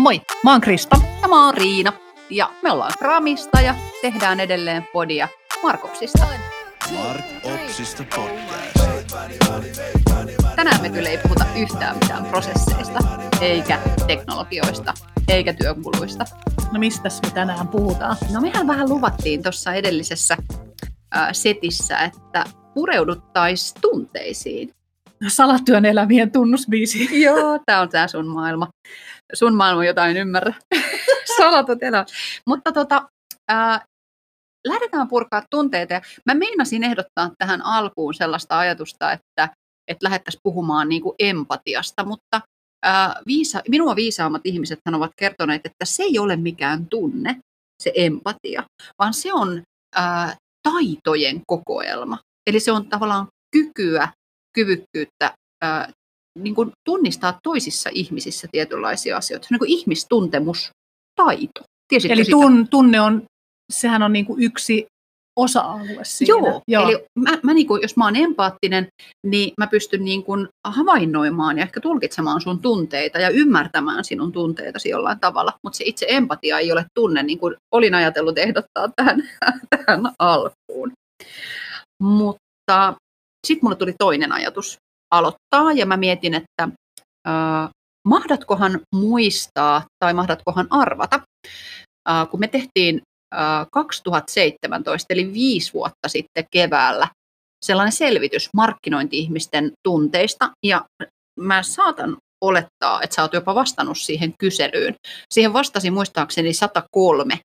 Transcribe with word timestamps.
Moi, 0.00 0.20
mä 0.44 0.52
oon 0.52 0.60
Krista. 0.60 0.96
Ja 1.22 1.28
mä 1.28 1.44
oon 1.44 1.54
Riina. 1.54 1.92
Ja 2.30 2.50
me 2.62 2.72
ollaan 2.72 2.92
Kramista 2.98 3.60
ja 3.60 3.74
tehdään 4.02 4.40
edelleen 4.40 4.86
podia 4.92 5.28
Markopsista. 5.62 6.26
Mark 6.94 7.24
Opsista 7.44 8.04
podcast. 8.16 9.14
Tänään 10.56 10.82
me 10.82 10.90
kyllä 10.90 11.08
ei 11.08 11.18
puhuta 11.18 11.44
yhtään 11.56 11.96
mitään 11.96 12.26
prosesseista, 12.26 12.98
eikä 13.40 13.78
teknologioista, 14.06 14.94
eikä 15.28 15.52
työkuluista. 15.52 16.24
No 16.72 16.78
mistä 16.78 17.08
me 17.26 17.30
tänään 17.30 17.68
puhutaan? 17.68 18.16
No 18.32 18.40
mehän 18.40 18.66
vähän 18.66 18.88
luvattiin 18.88 19.42
tuossa 19.42 19.74
edellisessä 19.74 20.36
ää, 21.10 21.32
setissä, 21.32 21.98
että 21.98 22.44
pureuduttaisiin 22.74 23.80
tunteisiin. 23.80 24.74
Salatyön 25.28 25.84
elämien 25.84 26.32
tunnusbiisi. 26.32 27.08
Joo, 27.24 27.58
tää 27.66 27.80
on 27.80 27.88
tää 27.88 28.08
sun 28.08 28.26
maailma. 28.26 28.68
Sun 29.34 29.54
maailma, 29.54 29.84
jota 29.84 30.06
en 30.06 30.16
ymmärrä. 30.16 30.54
Salatut 31.36 31.82
elämät. 31.82 32.08
Mutta 32.46 32.72
tota, 32.72 33.08
ää, 33.48 33.84
lähdetään 34.66 35.08
purkaa 35.08 35.42
tunteita. 35.50 35.94
Ja 35.94 36.00
mä 36.26 36.34
meinasin 36.34 36.84
ehdottaa 36.84 37.30
tähän 37.38 37.62
alkuun 37.64 38.14
sellaista 38.14 38.58
ajatusta, 38.58 39.12
että, 39.12 39.54
että 39.88 40.04
lähdettäisiin 40.04 40.40
puhumaan 40.42 40.88
niin 40.88 41.02
kuin 41.02 41.14
empatiasta, 41.18 42.04
mutta 42.04 42.40
ää, 42.84 43.14
viisa, 43.26 43.62
minua 43.68 43.96
viisaammat 43.96 44.42
ihmiset 44.44 44.78
ovat 44.92 45.10
kertoneet, 45.16 45.60
että 45.64 45.84
se 45.84 46.02
ei 46.02 46.18
ole 46.18 46.36
mikään 46.36 46.86
tunne, 46.86 47.36
se 47.82 47.92
empatia, 47.94 48.62
vaan 48.98 49.14
se 49.14 49.32
on 49.32 49.62
ää, 49.96 50.36
taitojen 50.68 51.40
kokoelma. 51.46 52.18
Eli 52.46 52.60
se 52.60 52.72
on 52.72 52.88
tavallaan 52.88 53.26
kykyä, 53.52 54.08
kyvykkyyttä 54.52 55.34
ää, 55.62 55.92
niin 56.38 56.54
kuin 56.54 56.70
tunnistaa 56.84 57.38
toisissa 57.42 57.90
ihmisissä 57.92 58.48
tietynlaisia 58.52 59.16
asioita. 59.16 59.48
Se 59.48 59.54
on 59.54 59.54
niin 59.54 59.58
kuin 59.58 59.70
ihmistuntemustaito. 59.70 61.60
Tiesitkö 61.88 62.14
Eli 62.14 62.24
tun, 62.24 62.68
tunne 62.68 63.00
on, 63.00 63.22
sehän 63.72 64.02
on 64.02 64.12
niinku 64.12 64.36
yksi 64.38 64.86
osa-alue 65.36 66.04
siinä. 66.04 66.28
Joo, 66.28 66.62
Joo. 66.68 66.88
eli 66.88 67.04
mä, 67.18 67.38
mä 67.42 67.54
niin 67.54 67.66
kuin, 67.66 67.82
jos 67.82 67.96
mä 67.96 68.04
oon 68.04 68.16
empaattinen, 68.16 68.86
niin 69.26 69.52
mä 69.58 69.66
pystyn 69.66 70.04
niin 70.04 70.22
kuin 70.22 70.48
havainnoimaan 70.68 71.58
ja 71.58 71.62
ehkä 71.62 71.80
tulkitsemaan 71.80 72.40
sun 72.40 72.62
tunteita 72.62 73.18
ja 73.18 73.30
ymmärtämään 73.30 74.04
sinun 74.04 74.32
tunteitasi 74.32 74.88
jollain 74.88 75.20
tavalla, 75.20 75.52
mutta 75.62 75.76
se 75.76 75.84
itse 75.86 76.06
empatia 76.08 76.58
ei 76.58 76.72
ole 76.72 76.84
tunne, 76.94 77.22
niin 77.22 77.38
kuin 77.38 77.54
olin 77.74 77.94
ajatellut 77.94 78.38
ehdottaa 78.38 78.88
tähän, 78.96 79.22
tähän 79.70 80.12
alkuun. 80.18 80.92
Mutta 82.02 82.94
sitten 83.46 83.64
mulle 83.66 83.76
tuli 83.76 83.94
toinen 83.98 84.32
ajatus 84.32 84.76
aloittaa 85.10 85.72
ja 85.74 85.86
mä 85.86 85.96
mietin, 85.96 86.34
että 86.34 86.68
äh, 87.28 87.68
mahdatkohan 88.08 88.80
muistaa 88.94 89.84
tai 90.04 90.14
mahdatkohan 90.14 90.66
arvata, 90.70 91.20
äh, 92.10 92.28
kun 92.30 92.40
me 92.40 92.48
tehtiin 92.48 93.02
2017, 93.72 95.14
eli 95.14 95.32
viisi 95.32 95.72
vuotta 95.74 96.08
sitten 96.08 96.44
keväällä, 96.52 97.08
sellainen 97.64 97.92
selvitys 97.92 98.48
markkinointi-ihmisten 98.54 99.72
tunteista, 99.82 100.50
ja 100.66 100.84
mä 101.40 101.62
saatan 101.62 102.16
olettaa, 102.44 103.02
että 103.02 103.16
sä 103.16 103.22
oot 103.22 103.32
jopa 103.32 103.54
vastannut 103.54 103.98
siihen 103.98 104.34
kyselyyn. 104.38 104.94
Siihen 105.34 105.52
vastasi 105.52 105.90
muistaakseni 105.90 106.52
103 106.52 107.40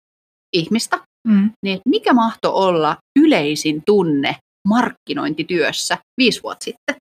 ihmistä. 0.53 0.99
Mm. 1.27 1.49
Niin 1.65 1.79
mikä 1.85 2.13
mahto 2.13 2.55
olla 2.55 2.97
yleisin 3.19 3.81
tunne 3.85 4.35
markkinointityössä 4.65 5.97
viisi 6.17 6.43
vuotta 6.43 6.63
sitten? 6.63 6.95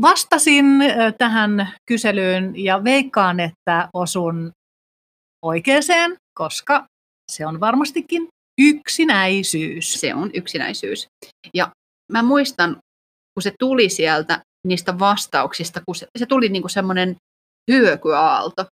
Vastasin 0.00 0.64
tähän 1.18 1.68
kyselyyn 1.88 2.64
ja 2.64 2.84
veikkaan, 2.84 3.40
että 3.40 3.88
osun 3.94 4.50
oikeeseen, 5.44 6.16
koska 6.38 6.86
se 7.32 7.46
on 7.46 7.60
varmastikin 7.60 8.28
yksinäisyys. 8.60 9.92
Se 9.92 10.14
on 10.14 10.30
yksinäisyys. 10.34 11.06
Ja 11.54 11.70
mä 12.12 12.22
muistan, 12.22 12.76
kun 13.34 13.42
se 13.42 13.52
tuli 13.58 13.88
sieltä 13.88 14.40
niistä 14.66 14.98
vastauksista, 14.98 15.80
kun 15.86 15.94
se, 15.94 16.06
se 16.18 16.26
tuli 16.26 16.48
niin 16.48 16.62
kuin 16.62 16.70
semmoinen 16.70 17.16
hyökyaalto, 17.70 18.66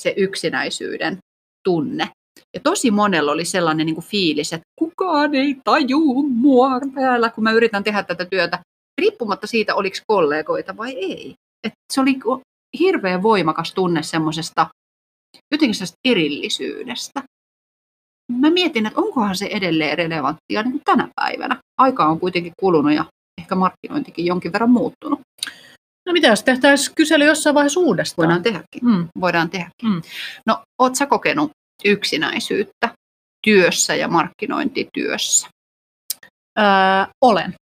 se 0.00 0.14
yksinäisyyden 0.16 1.18
tunne. 1.64 2.10
Ja 2.54 2.60
tosi 2.60 2.90
monella 2.90 3.32
oli 3.32 3.44
sellainen 3.44 3.86
niin 3.86 3.94
kuin 3.94 4.04
fiilis, 4.04 4.52
että 4.52 4.66
kukaan 4.78 5.34
ei 5.34 5.56
tajuu 5.64 6.22
mua 6.28 6.70
täällä, 6.94 7.30
kun 7.30 7.44
mä 7.44 7.52
yritän 7.52 7.84
tehdä 7.84 8.02
tätä 8.02 8.24
työtä, 8.24 8.58
riippumatta 9.00 9.46
siitä, 9.46 9.74
oliko 9.74 9.96
kollegoita 10.06 10.76
vai 10.76 10.92
ei. 10.92 11.34
Et 11.66 11.72
se 11.92 12.00
oli 12.00 12.18
hirveän 12.78 13.22
voimakas 13.22 13.74
tunne 13.74 14.02
semmoisesta 14.02 14.66
jotenkin 15.52 15.86
erillisyydestä 16.04 17.22
mä 18.32 18.50
mietin, 18.50 18.86
että 18.86 19.00
onkohan 19.00 19.36
se 19.36 19.46
edelleen 19.46 19.98
relevanttia 19.98 20.62
niin 20.62 20.72
kuin 20.72 20.82
tänä 20.84 21.08
päivänä. 21.16 21.56
Aika 21.78 22.06
on 22.06 22.20
kuitenkin 22.20 22.52
kulunut 22.60 22.92
ja 22.92 23.04
ehkä 23.40 23.54
markkinointikin 23.54 24.26
jonkin 24.26 24.52
verran 24.52 24.70
muuttunut. 24.70 25.20
No 26.06 26.12
mitä 26.12 26.28
jos 26.28 26.42
tehtäisiin 26.42 26.94
kysely 26.94 27.24
jossain 27.24 27.54
vaiheessa 27.54 27.80
uudestaan? 27.80 28.28
Voidaan 28.28 28.42
tehdäkin. 28.42 28.80
Mm. 28.82 29.08
Voidaan 29.20 29.50
tehdäkin. 29.50 29.88
Mm. 29.88 30.02
No, 30.46 30.62
oot 30.78 30.94
sä 30.94 31.06
kokenut 31.06 31.50
yksinäisyyttä 31.84 32.94
työssä 33.46 33.94
ja 33.94 34.08
markkinointityössä? 34.08 35.48
Öö, 36.58 36.64
olen. 37.24 37.54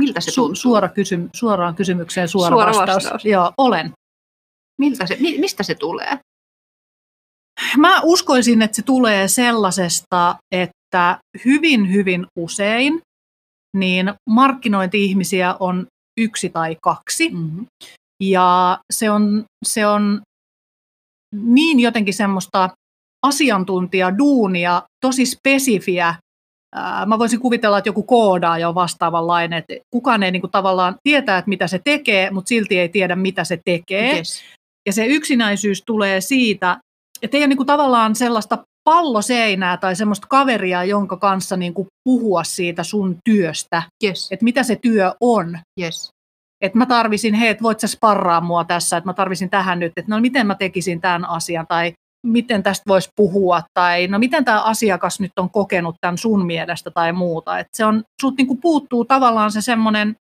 Miltä 0.00 0.20
se 0.20 0.32
tuntuu? 0.34 0.54
Su- 0.54 0.56
suora 0.56 0.88
kysym- 0.88 1.28
suoraan 1.34 1.74
kysymykseen 1.74 2.28
suora, 2.28 2.54
Suora 2.56 2.66
vastaus. 2.66 2.94
vastaus. 3.04 3.24
Joo, 3.24 3.52
olen. 3.58 3.92
Miltä 4.80 5.06
se, 5.06 5.16
mi- 5.20 5.38
mistä 5.38 5.62
se 5.62 5.74
tulee? 5.74 6.18
Mä 7.78 8.00
uskoisin, 8.02 8.62
että 8.62 8.76
se 8.76 8.82
tulee 8.82 9.28
sellaisesta, 9.28 10.36
että 10.52 11.18
hyvin, 11.44 11.92
hyvin 11.92 12.26
usein 12.38 13.00
niin 13.76 14.14
markkinointi-ihmisiä 14.30 15.56
on 15.60 15.86
yksi 16.20 16.50
tai 16.50 16.76
kaksi. 16.82 17.28
Mm-hmm. 17.28 17.66
Ja 18.22 18.78
se 18.92 19.10
on, 19.10 19.44
se 19.66 19.86
on 19.86 20.22
niin 21.32 21.80
jotenkin 21.80 22.14
semmoista 22.14 22.70
asiantuntijaduunia, 23.24 24.82
tosi 25.00 25.26
spesifiä. 25.26 26.14
Mä 27.06 27.18
voisin 27.18 27.40
kuvitella, 27.40 27.78
että 27.78 27.88
joku 27.88 28.02
koodaa 28.02 28.58
jo 28.58 28.74
vastaavanlainen, 28.74 29.58
että 29.58 29.74
kukaan 29.90 30.22
ei 30.22 30.30
niin 30.30 30.42
kuin 30.42 30.50
tavallaan 30.50 30.96
tietää, 31.02 31.38
että 31.38 31.48
mitä 31.48 31.66
se 31.66 31.80
tekee, 31.84 32.30
mutta 32.30 32.48
silti 32.48 32.78
ei 32.78 32.88
tiedä, 32.88 33.16
mitä 33.16 33.44
se 33.44 33.58
tekee. 33.64 34.16
Yes. 34.16 34.42
Ja 34.86 34.92
se 34.92 35.06
yksinäisyys 35.06 35.82
tulee 35.86 36.20
siitä, 36.20 36.78
että 37.22 37.36
ei 37.36 37.40
ole 37.40 37.46
niin 37.46 37.56
kuin 37.56 37.66
tavallaan 37.66 38.14
sellaista 38.14 38.58
palloseinää 38.84 39.76
tai 39.76 39.96
semmoista 39.96 40.26
kaveria, 40.30 40.84
jonka 40.84 41.16
kanssa 41.16 41.56
niin 41.56 41.74
kuin 41.74 41.88
puhua 42.04 42.44
siitä 42.44 42.82
sun 42.82 43.16
työstä, 43.24 43.82
Yes. 44.04 44.28
että 44.30 44.44
mitä 44.44 44.62
se 44.62 44.76
työ 44.76 45.14
on. 45.20 45.58
Yes. 45.80 46.08
Että 46.64 46.78
mä 46.78 46.86
tarvisin, 46.86 47.34
hei, 47.34 47.48
että 47.48 47.62
voit 47.62 47.80
sä 47.80 47.86
sparraa 47.86 48.40
mua 48.40 48.64
tässä, 48.64 48.96
että 48.96 49.08
mä 49.08 49.14
tarvisin 49.14 49.50
tähän 49.50 49.78
nyt, 49.78 49.92
että 49.96 50.14
no 50.14 50.20
miten 50.20 50.46
mä 50.46 50.54
tekisin 50.54 51.00
tämän 51.00 51.28
asian 51.28 51.66
tai 51.68 51.92
miten 52.24 52.62
tästä 52.62 52.84
voisi 52.88 53.10
puhua 53.16 53.62
tai 53.74 54.06
no 54.06 54.18
miten 54.18 54.44
tämä 54.44 54.62
asiakas 54.62 55.20
nyt 55.20 55.32
on 55.38 55.50
kokenut 55.50 55.96
tämän 56.00 56.18
sun 56.18 56.46
mielestä 56.46 56.90
tai 56.90 57.12
muuta. 57.12 57.58
Että 57.58 57.76
se 57.76 57.84
on, 57.84 58.04
sut 58.20 58.36
niin 58.36 58.46
kuin 58.46 58.60
puuttuu 58.60 59.04
tavallaan 59.04 59.52
se 59.52 59.60
semmoinen 59.60 60.16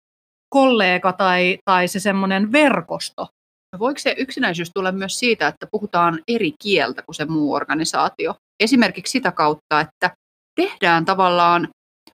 kollega 0.54 1.12
tai, 1.12 1.58
tai 1.64 1.88
se 1.88 2.00
semmoinen 2.00 2.52
verkosto. 2.52 3.28
No 3.72 3.78
Voiko 3.78 3.98
se 3.98 4.14
yksinäisyys 4.18 4.70
tulla 4.74 4.92
myös 4.92 5.18
siitä, 5.18 5.48
että 5.48 5.66
puhutaan 5.66 6.20
eri 6.28 6.52
kieltä 6.62 7.02
kuin 7.02 7.14
se 7.14 7.24
muu 7.24 7.52
organisaatio? 7.52 8.34
Esimerkiksi 8.60 9.10
sitä 9.10 9.32
kautta, 9.32 9.80
että 9.80 10.10
tehdään 10.56 11.04
tavallaan 11.04 11.68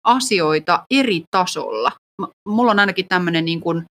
asioita 0.05 0.85
eri 0.91 1.25
tasolla. 1.31 1.93
Mulla 2.49 2.71
on 2.71 2.79
ainakin 2.79 3.09
tämmöinen 3.09 3.45
niin 3.45 3.61
kuin 3.61 3.85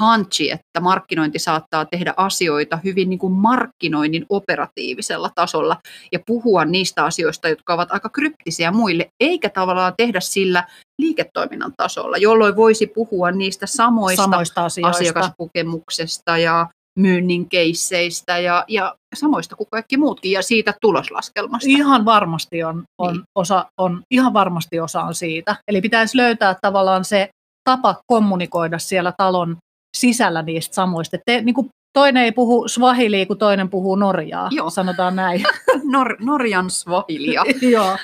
hunchi, 0.00 0.50
että 0.50 0.80
markkinointi 0.80 1.38
saattaa 1.38 1.84
tehdä 1.84 2.14
asioita 2.16 2.78
hyvin 2.84 3.10
niin 3.10 3.18
kuin 3.18 3.32
markkinoinnin 3.32 4.26
operatiivisella 4.28 5.30
tasolla 5.34 5.76
ja 6.12 6.18
puhua 6.26 6.64
niistä 6.64 7.04
asioista, 7.04 7.48
jotka 7.48 7.74
ovat 7.74 7.92
aika 7.92 8.08
kryptisiä 8.08 8.70
muille, 8.70 9.08
eikä 9.20 9.50
tavallaan 9.50 9.94
tehdä 9.96 10.20
sillä 10.20 10.64
liiketoiminnan 10.98 11.72
tasolla, 11.76 12.16
jolloin 12.16 12.56
voisi 12.56 12.86
puhua 12.86 13.30
niistä 13.30 13.66
samoista 13.66 14.22
samoista 14.22 14.64
asioista. 14.64 14.98
asiakaskokemuksesta 14.98 16.38
ja 16.38 16.66
myynnin 16.98 17.48
keisseistä 17.48 18.38
ja, 18.38 18.64
ja 18.68 18.96
samoista 19.14 19.56
kuin 19.56 19.68
kaikki 19.70 19.96
muutkin 19.96 20.32
ja 20.32 20.42
siitä 20.42 20.74
tuloslaskelmasta. 20.80 21.68
Ihan 21.68 22.04
varmasti 22.04 22.64
on, 22.64 22.84
on, 22.98 23.12
Niin. 23.12 23.24
osa, 23.34 23.66
on, 23.78 24.02
ihan 24.10 24.32
varmasti 24.32 24.80
osa 24.80 25.02
on 25.02 25.14
siitä. 25.14 25.56
Eli 25.68 25.80
pitäisi 25.80 26.16
löytää 26.16 26.56
tavallaan 26.62 27.04
se 27.04 27.28
tapa 27.64 27.96
kommunikoida 28.06 28.78
siellä 28.78 29.12
talon 29.16 29.56
sisällä 29.96 30.42
niistä 30.42 30.74
samoista. 30.74 31.16
Te, 31.26 31.40
niin 31.40 31.54
kuin 31.54 31.68
toinen 31.92 32.22
ei 32.22 32.32
puhu 32.32 32.68
swahilia, 32.68 33.26
kun 33.26 33.38
toinen 33.38 33.68
puhuu 33.68 33.96
norjaa, 33.96 34.48
Joo. 34.50 34.70
sanotaan 34.70 35.16
näin. 35.16 35.44
Nor- 35.96 36.24
Norjan 36.24 36.70
svahilia. 36.70 37.44
Joo. 37.72 37.96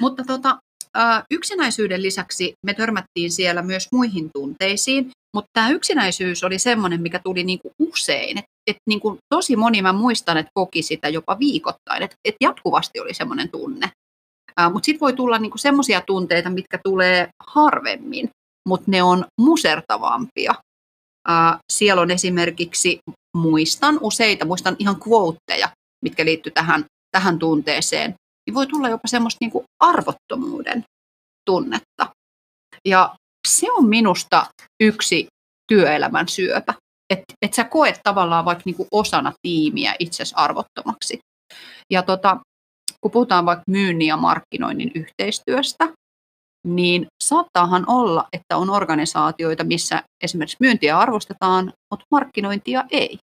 Mutta 0.00 0.24
tota, 0.24 0.58
yksinäisyyden 1.30 2.02
lisäksi 2.02 2.52
me 2.66 2.74
törmättiin 2.74 3.30
siellä 3.30 3.62
myös 3.62 3.86
muihin 3.92 4.30
tunteisiin, 4.34 5.10
mutta 5.34 5.48
tämä 5.52 5.70
yksinäisyys 5.70 6.44
oli 6.44 6.58
semmoinen, 6.58 7.02
mikä 7.02 7.18
tuli 7.18 7.44
niinku 7.44 7.70
usein. 7.78 8.38
Et 8.38 8.44
et 8.68 8.76
niin 8.88 9.00
kuin 9.00 9.18
tosi 9.34 9.56
moni, 9.56 9.82
mä 9.82 9.92
muistan, 9.92 10.36
että 10.36 10.50
koki 10.54 10.82
sitä 10.82 11.08
jopa 11.08 11.38
viikoittain, 11.38 12.02
että 12.02 12.16
et 12.24 12.34
jatkuvasti 12.40 13.00
oli 13.00 13.14
semmoinen 13.14 13.48
tunne. 13.48 13.90
Mutta 14.72 14.86
sitten 14.86 15.00
voi 15.00 15.12
tulla 15.12 15.38
niin 15.38 15.52
semmoisia 15.56 16.00
tunteita, 16.00 16.50
mitkä 16.50 16.78
tulee 16.84 17.28
harvemmin, 17.46 18.28
mutta 18.68 18.90
ne 18.90 19.02
on 19.02 19.24
musertavampia. 19.40 20.54
Siellä 21.72 22.02
on 22.02 22.10
esimerkiksi, 22.10 22.98
muistan 23.36 23.98
useita, 24.00 24.44
muistan 24.44 24.76
ihan 24.78 24.96
quoteja, 25.08 25.68
mitkä 26.04 26.24
liittyy 26.24 26.52
tähän, 26.52 26.84
tähän 27.10 27.38
tunteeseen, 27.38 28.14
niin 28.46 28.54
voi 28.54 28.66
tulla 28.66 28.88
jopa 28.88 29.08
semmoista 29.08 29.38
niin 29.40 29.64
arvottomuuden 29.80 30.84
tunnetta. 31.44 32.12
Ja 32.84 33.14
se 33.48 33.72
on 33.72 33.88
minusta 33.88 34.46
yksi 34.82 35.26
työelämän 35.68 36.28
syöpä. 36.28 36.74
Että 37.10 37.34
et 37.42 37.54
sä 37.54 37.64
koet 37.64 38.00
tavallaan 38.02 38.44
vaikka 38.44 38.62
niinku 38.64 38.86
osana 38.92 39.32
tiimiä 39.42 39.94
itsesi 39.98 40.34
arvottomaksi. 40.36 41.18
Ja 41.92 42.02
tota, 42.02 42.36
kun 43.00 43.10
puhutaan 43.10 43.46
vaikka 43.46 43.64
myynnin 43.68 44.08
ja 44.08 44.16
markkinoinnin 44.16 44.90
yhteistyöstä, 44.94 45.88
niin 46.66 47.06
saattaahan 47.22 47.84
olla, 47.86 48.24
että 48.32 48.56
on 48.56 48.70
organisaatioita, 48.70 49.64
missä 49.64 50.02
esimerkiksi 50.24 50.56
myyntiä 50.60 50.98
arvostetaan, 50.98 51.72
mutta 51.90 52.06
markkinointia 52.10 52.84
ei. 52.90 53.18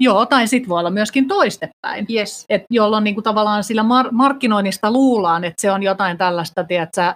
Joo, 0.00 0.26
tai 0.26 0.48
sitten 0.48 0.68
voi 0.68 0.80
olla 0.80 0.90
myöskin 0.90 1.28
toistepäin. 1.28 2.06
Yes. 2.10 2.44
Et 2.48 2.62
jolloin 2.70 3.04
niinku 3.04 3.22
tavallaan 3.22 3.64
sillä 3.64 3.82
mar- 3.82 4.12
markkinoinnista 4.12 4.90
luullaan, 4.90 5.44
että 5.44 5.60
se 5.60 5.72
on 5.72 5.82
jotain 5.82 6.18
tällaista, 6.18 6.64
tiedätkö, 6.64 7.14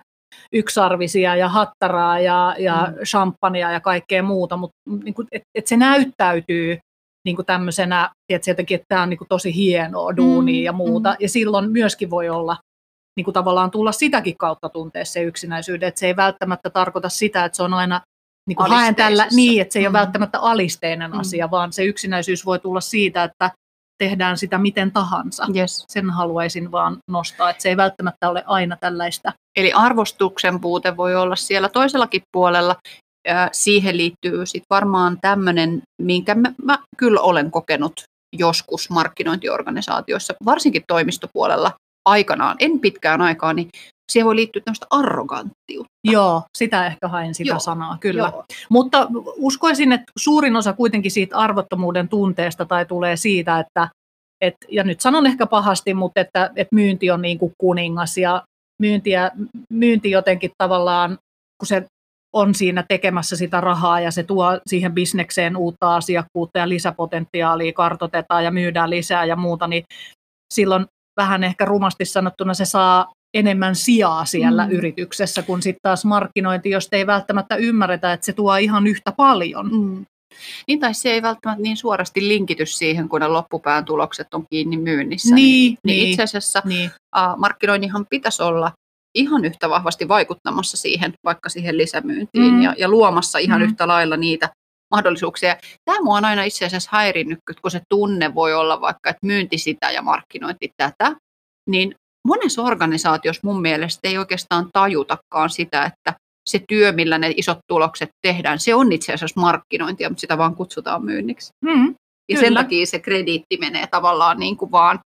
yksarvisia 0.52 1.36
ja 1.36 1.48
hattaraa 1.48 2.20
ja, 2.20 2.54
ja 2.58 2.88
mm. 2.90 3.04
champagnea 3.04 3.72
ja 3.72 3.80
kaikkea 3.80 4.22
muuta, 4.22 4.56
mutta 4.56 4.76
niinku, 5.04 5.24
että 5.32 5.48
et 5.54 5.66
se 5.66 5.76
näyttäytyy 5.76 6.78
niin 7.24 7.36
kuin 7.36 7.46
tämmöisenä, 7.46 8.10
että 8.28 8.50
jotenkin, 8.50 8.74
että 8.74 8.86
tämä 8.88 9.02
on 9.02 9.10
niin 9.10 9.18
kuin 9.18 9.28
tosi 9.28 9.54
hienoa 9.54 10.16
duunia 10.16 10.60
mm, 10.60 10.64
ja 10.64 10.72
muuta. 10.72 11.10
Mm. 11.10 11.16
Ja 11.20 11.28
silloin 11.28 11.70
myöskin 11.70 12.10
voi 12.10 12.28
olla 12.28 12.56
niin 13.16 13.24
kuin 13.24 13.34
tavallaan 13.34 13.70
tulla 13.70 13.92
sitäkin 13.92 14.36
kautta 14.38 14.68
tuntea 14.68 15.04
se 15.04 15.22
yksinäisyyden, 15.22 15.88
että 15.88 15.98
se 15.98 16.06
ei 16.06 16.16
välttämättä 16.16 16.70
tarkoita 16.70 17.08
sitä, 17.08 17.44
että 17.44 17.56
se 17.56 17.62
on 17.62 17.74
aina 17.74 18.00
niin 18.48 18.56
kuin 18.56 18.70
haen 18.70 18.94
tällä, 18.94 19.28
niin, 19.32 19.62
että 19.62 19.72
se 19.72 19.78
ei 19.78 19.88
mm. 19.88 19.94
ole 19.94 19.98
välttämättä 19.98 20.40
alisteinen 20.40 21.10
mm. 21.10 21.18
asia, 21.18 21.50
vaan 21.50 21.72
se 21.72 21.84
yksinäisyys 21.84 22.46
voi 22.46 22.58
tulla 22.58 22.80
siitä, 22.80 23.24
että 23.24 23.50
tehdään 23.98 24.38
sitä 24.38 24.58
miten 24.58 24.92
tahansa. 24.92 25.46
Yes. 25.56 25.84
Sen 25.88 26.10
haluaisin 26.10 26.72
vaan 26.72 26.98
nostaa, 27.10 27.50
että 27.50 27.62
se 27.62 27.68
ei 27.68 27.76
välttämättä 27.76 28.30
ole 28.30 28.42
aina 28.46 28.76
tällaista. 28.76 29.32
Eli 29.56 29.72
arvostuksen 29.72 30.60
puute 30.60 30.96
voi 30.96 31.14
olla 31.14 31.36
siellä 31.36 31.68
toisellakin 31.68 32.22
puolella. 32.32 32.76
Siihen 33.52 33.96
liittyy 33.96 34.46
sit 34.46 34.62
varmaan 34.70 35.18
tämmöinen, 35.20 35.82
minkä 36.02 36.34
mä, 36.34 36.52
mä 36.64 36.78
kyllä 36.96 37.20
olen 37.20 37.50
kokenut 37.50 38.02
joskus 38.36 38.90
markkinointiorganisaatioissa, 38.90 40.34
varsinkin 40.44 40.82
toimistopuolella 40.88 41.72
aikanaan, 42.06 42.56
en 42.58 42.80
pitkään 42.80 43.20
aikaa, 43.20 43.52
niin 43.52 43.68
siihen 44.12 44.26
voi 44.26 44.36
liittyä 44.36 44.62
tämmöistä 44.64 44.86
arroganttiutta. 44.90 45.92
Joo, 46.04 46.42
sitä 46.58 46.86
ehkä 46.86 47.08
hain 47.08 47.34
sitä 47.34 47.50
Joo. 47.50 47.58
sanaa, 47.58 47.98
kyllä. 48.00 48.30
Joo. 48.32 48.44
Mutta 48.68 49.08
uskoisin, 49.36 49.92
että 49.92 50.12
suurin 50.18 50.56
osa 50.56 50.72
kuitenkin 50.72 51.10
siitä 51.10 51.36
arvottomuuden 51.36 52.08
tunteesta 52.08 52.64
tai 52.64 52.86
tulee 52.86 53.16
siitä, 53.16 53.58
että 53.58 53.88
et, 54.40 54.54
ja 54.68 54.84
nyt 54.84 55.00
sanon 55.00 55.26
ehkä 55.26 55.46
pahasti, 55.46 55.94
mutta 55.94 56.20
että, 56.20 56.50
että 56.56 56.74
myynti 56.74 57.10
on 57.10 57.22
niin 57.22 57.38
kuin 57.38 57.52
kuningas 57.58 58.18
ja 58.18 58.42
myyntiä, 58.82 59.30
myynti 59.72 60.10
jotenkin 60.10 60.50
tavallaan, 60.58 61.18
kun 61.58 61.66
se 61.66 61.86
on 62.32 62.54
siinä 62.54 62.84
tekemässä 62.88 63.36
sitä 63.36 63.60
rahaa 63.60 64.00
ja 64.00 64.10
se 64.10 64.22
tuo 64.22 64.60
siihen 64.66 64.92
bisnekseen 64.92 65.56
uutta 65.56 65.96
asiakkuutta 65.96 66.58
ja 66.58 66.68
lisäpotentiaalia, 66.68 67.72
kartotetaan 67.72 68.44
ja 68.44 68.50
myydään 68.50 68.90
lisää 68.90 69.24
ja 69.24 69.36
muuta, 69.36 69.66
niin 69.66 69.84
silloin 70.54 70.86
vähän 71.16 71.44
ehkä 71.44 71.64
rumasti 71.64 72.04
sanottuna 72.04 72.54
se 72.54 72.64
saa 72.64 73.12
enemmän 73.34 73.74
sijaa 73.74 74.24
siellä 74.24 74.66
mm. 74.66 74.72
yrityksessä, 74.72 75.42
kun 75.42 75.62
sitten 75.62 75.80
taas 75.82 76.04
markkinointi, 76.04 76.70
jos 76.70 76.88
ei 76.92 77.06
välttämättä 77.06 77.56
ymmärretä, 77.56 78.12
että 78.12 78.26
se 78.26 78.32
tuo 78.32 78.56
ihan 78.56 78.86
yhtä 78.86 79.12
paljon. 79.12 79.70
Mm. 79.72 80.06
Niin, 80.68 80.80
tai 80.80 80.94
se 80.94 81.10
ei 81.10 81.22
välttämättä 81.22 81.62
niin 81.62 81.76
suorasti 81.76 82.28
linkity 82.28 82.66
siihen, 82.66 83.08
kun 83.08 83.20
ne 83.20 83.28
loppupään 83.28 83.84
tulokset 83.84 84.34
on 84.34 84.44
kiinni 84.50 84.76
myynnissä. 84.76 85.34
Niin, 85.34 85.68
niin, 85.68 85.78
niin 85.84 86.08
itse 86.08 86.22
asiassa 86.22 86.62
niin. 86.64 86.90
Uh, 87.16 87.38
markkinoinnihan 87.38 88.06
pitäisi 88.10 88.42
olla 88.42 88.72
ihan 89.14 89.44
yhtä 89.44 89.70
vahvasti 89.70 90.08
vaikuttamassa 90.08 90.76
siihen, 90.76 91.12
vaikka 91.24 91.48
siihen 91.48 91.78
lisämyyntiin 91.78 92.54
mm. 92.54 92.62
ja, 92.62 92.74
ja 92.78 92.88
luomassa 92.88 93.38
ihan 93.38 93.60
mm. 93.60 93.64
yhtä 93.64 93.88
lailla 93.88 94.16
niitä 94.16 94.50
mahdollisuuksia. 94.90 95.56
Tämä 95.84 96.00
mua 96.02 96.16
on 96.16 96.24
aina 96.24 96.42
itse 96.42 96.66
asiassa 96.66 96.90
häirinnyt, 96.92 97.38
kun 97.62 97.70
se 97.70 97.80
tunne 97.88 98.34
voi 98.34 98.54
olla 98.54 98.80
vaikka, 98.80 99.10
että 99.10 99.26
myynti 99.26 99.58
sitä 99.58 99.90
ja 99.90 100.02
markkinointi 100.02 100.70
tätä, 100.76 101.16
niin 101.70 101.94
monessa 102.28 102.62
organisaatiossa 102.62 103.40
mun 103.44 103.60
mielestä 103.60 104.08
ei 104.08 104.18
oikeastaan 104.18 104.68
tajutakaan 104.72 105.50
sitä, 105.50 105.84
että 105.84 106.14
se 106.48 106.60
työ, 106.68 106.92
millä 106.92 107.18
ne 107.18 107.32
isot 107.36 107.58
tulokset 107.68 108.08
tehdään, 108.26 108.58
se 108.58 108.74
on 108.74 108.92
itse 108.92 109.12
asiassa 109.12 109.40
markkinointia, 109.40 110.08
mutta 110.08 110.20
sitä 110.20 110.38
vaan 110.38 110.56
kutsutaan 110.56 111.04
myynniksi. 111.04 111.50
Mm, 111.64 111.94
ja 112.28 112.40
sen 112.40 112.54
takia 112.54 112.86
se 112.86 112.98
krediitti 112.98 113.56
menee 113.60 113.86
tavallaan 113.86 114.38
niin 114.38 114.56
kuin 114.56 114.70
vaan 114.70 114.98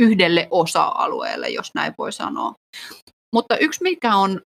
yhdelle 0.00 0.48
osa-alueelle, 0.50 1.48
jos 1.48 1.70
näin 1.74 1.94
voi 1.98 2.12
sanoa. 2.12 2.54
Mutta 3.34 3.56
yksi, 3.56 3.82
mikä 3.82 4.16
on 4.16 4.40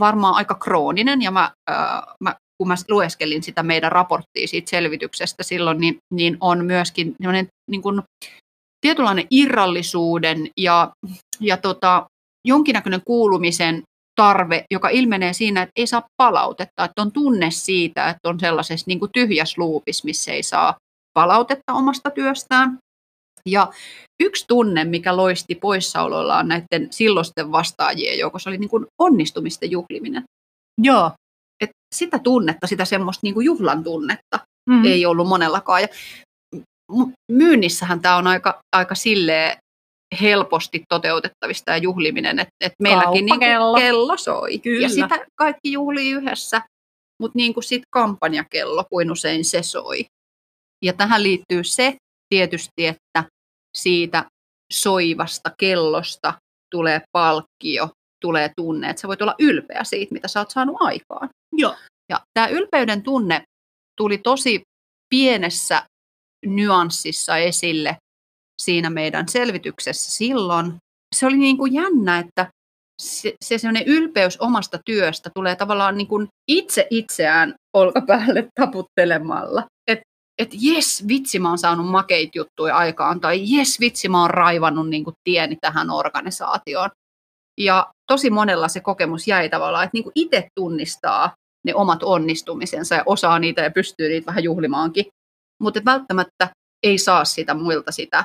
varmaan 0.00 0.34
aika 0.34 0.54
krooninen, 0.54 1.22
ja 1.22 1.30
mä, 1.30 1.50
äh, 1.70 2.02
mä, 2.20 2.34
kun 2.58 2.68
mä 2.68 2.74
lueskelin 2.88 3.42
sitä 3.42 3.62
meidän 3.62 3.92
raporttia 3.92 4.48
siitä 4.48 4.70
selvityksestä 4.70 5.42
silloin, 5.42 5.80
niin, 5.80 5.96
niin 6.14 6.36
on 6.40 6.64
myöskin 6.64 7.14
niin 7.70 7.82
kuin 7.82 8.02
tietynlainen 8.80 9.26
irrallisuuden 9.30 10.50
ja, 10.60 10.90
ja 11.40 11.56
tota, 11.56 12.06
jonkinnäköinen 12.46 13.00
kuulumisen 13.06 13.82
tarve, 14.20 14.64
joka 14.70 14.88
ilmenee 14.88 15.32
siinä, 15.32 15.62
että 15.62 15.72
ei 15.76 15.86
saa 15.86 16.02
palautetta, 16.16 16.84
että 16.84 17.02
on 17.02 17.12
tunne 17.12 17.50
siitä, 17.50 18.08
että 18.08 18.28
on 18.28 18.40
sellaisessa 18.40 18.84
niin 18.86 18.98
kuin 18.98 19.10
tyhjässä 19.12 19.54
luupissa, 19.58 20.04
missä 20.04 20.32
ei 20.32 20.42
saa 20.42 20.76
palautetta 21.14 21.72
omasta 21.72 22.10
työstään. 22.10 22.78
Ja 23.48 23.72
yksi 24.22 24.44
tunne, 24.48 24.84
mikä 24.84 25.16
loisti 25.16 25.54
poissaolollaan 25.54 26.48
näiden 26.48 26.88
silloisten 26.90 27.52
vastaajien 27.52 28.18
joukossa, 28.18 28.50
oli 28.50 28.58
niin 28.58 28.70
kuin 28.70 28.86
onnistumisten 28.98 29.70
juhliminen. 29.70 30.24
Joo. 30.82 31.10
Sitä 31.96 32.18
tunnetta, 32.18 32.66
sitä 32.66 32.84
semmoista 32.84 33.20
niin 33.22 33.34
kuin 33.34 33.44
juhlan 33.44 33.84
tunnetta 33.84 34.40
mm. 34.70 34.84
ei 34.84 35.06
ollut 35.06 35.28
monellakaan. 35.28 35.82
Ja 35.82 35.88
myynnissähän 37.32 38.00
tämä 38.00 38.16
on 38.16 38.26
aika, 38.26 38.60
aika 38.76 38.94
silleen 38.94 39.58
helposti 40.20 40.82
toteutettavista 40.88 41.70
ja 41.70 41.76
juhliminen, 41.76 42.38
että 42.38 42.52
et 42.60 42.72
meilläkin 42.82 43.26
niin 43.26 43.40
kello 43.40 44.16
soi. 44.16 44.58
Kyllä. 44.58 44.82
Ja 44.82 44.88
sitä 44.88 45.26
kaikki 45.34 45.72
juhlii 45.72 46.10
yhdessä, 46.10 46.62
mutta 47.22 47.36
niin 47.36 47.54
kuin 47.54 47.64
sitten 47.64 47.88
kampanjakello, 47.90 48.84
kuin 48.90 49.12
usein 49.12 49.44
se 49.44 49.62
soi. 49.62 50.06
Ja 50.84 50.92
tähän 50.92 51.22
liittyy 51.22 51.64
se 51.64 51.96
tietysti, 52.34 52.86
että 52.86 53.24
siitä 53.76 54.24
soivasta 54.72 55.50
kellosta 55.60 56.34
tulee 56.74 57.00
palkkio, 57.12 57.88
tulee 58.20 58.50
tunne, 58.56 58.90
että 58.90 59.00
sä 59.00 59.08
voit 59.08 59.22
olla 59.22 59.34
ylpeä 59.38 59.84
siitä, 59.84 60.14
mitä 60.14 60.28
sä 60.28 60.40
oot 60.40 60.50
saanut 60.50 60.76
aikaan. 60.80 61.28
Joo. 61.52 61.76
Ja 62.08 62.20
tämä 62.34 62.46
ylpeyden 62.46 63.02
tunne 63.02 63.42
tuli 63.96 64.18
tosi 64.18 64.62
pienessä 65.08 65.82
nyanssissa 66.46 67.36
esille 67.36 67.96
siinä 68.62 68.90
meidän 68.90 69.28
selvityksessä 69.28 70.10
silloin. 70.10 70.76
Se 71.14 71.26
oli 71.26 71.36
niin 71.36 71.58
kuin 71.58 71.74
jännä, 71.74 72.18
että 72.18 72.50
se, 73.02 73.34
se 73.44 73.58
sellainen 73.58 73.86
ylpeys 73.86 74.40
omasta 74.40 74.78
työstä 74.86 75.30
tulee 75.34 75.56
tavallaan 75.56 75.96
niin 75.96 76.08
kuin 76.08 76.28
itse 76.48 76.86
itseään 76.90 77.54
olkapäälle 77.76 78.48
taputtelemalla. 78.60 79.64
Että 79.90 80.04
et 80.38 80.50
jes, 80.60 81.08
vitsi 81.08 81.38
mä 81.38 81.48
oon 81.48 81.58
saanut 81.58 81.86
makeit 81.86 82.34
juttuja 82.34 82.76
aikaan, 82.76 83.20
tai 83.20 83.40
jes, 83.44 83.80
vitsi 83.80 84.08
mä 84.08 84.20
oon 84.20 84.30
raivannut 84.30 84.88
niin 84.88 85.04
kuin 85.04 85.14
tieni 85.24 85.56
tähän 85.60 85.90
organisaatioon. 85.90 86.90
Ja 87.60 87.92
tosi 88.06 88.30
monella 88.30 88.68
se 88.68 88.80
kokemus 88.80 89.28
jäi 89.28 89.48
tavallaan, 89.48 89.84
että 89.84 89.94
niin 89.94 90.04
kuin 90.04 90.12
itse 90.14 90.48
tunnistaa 90.54 91.34
ne 91.66 91.74
omat 91.74 92.02
onnistumisensa 92.02 92.94
ja 92.94 93.02
osaa 93.06 93.38
niitä 93.38 93.62
ja 93.62 93.70
pystyy 93.70 94.08
niitä 94.08 94.26
vähän 94.26 94.44
juhlimaankin 94.44 95.06
mutta 95.62 95.84
välttämättä 95.84 96.48
ei 96.86 96.98
saa 96.98 97.24
sitä 97.24 97.54
muilta 97.54 97.92
sitä, 97.92 98.24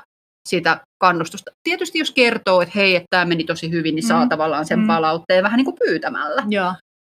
sitä 0.49 0.79
kannustusta. 1.03 1.51
Tietysti 1.63 1.99
jos 1.99 2.11
kertoo, 2.11 2.61
että 2.61 2.71
hei, 2.75 2.95
että 2.95 3.07
tämä 3.09 3.25
meni 3.25 3.43
tosi 3.43 3.71
hyvin, 3.71 3.95
niin 3.95 4.07
saa 4.07 4.25
mm. 4.25 4.29
tavallaan 4.29 4.65
sen 4.65 4.79
mm. 4.79 4.87
palautteen 4.87 5.43
vähän 5.43 5.57
niin 5.57 5.65
kuin 5.65 5.77
pyytämällä. 5.85 6.43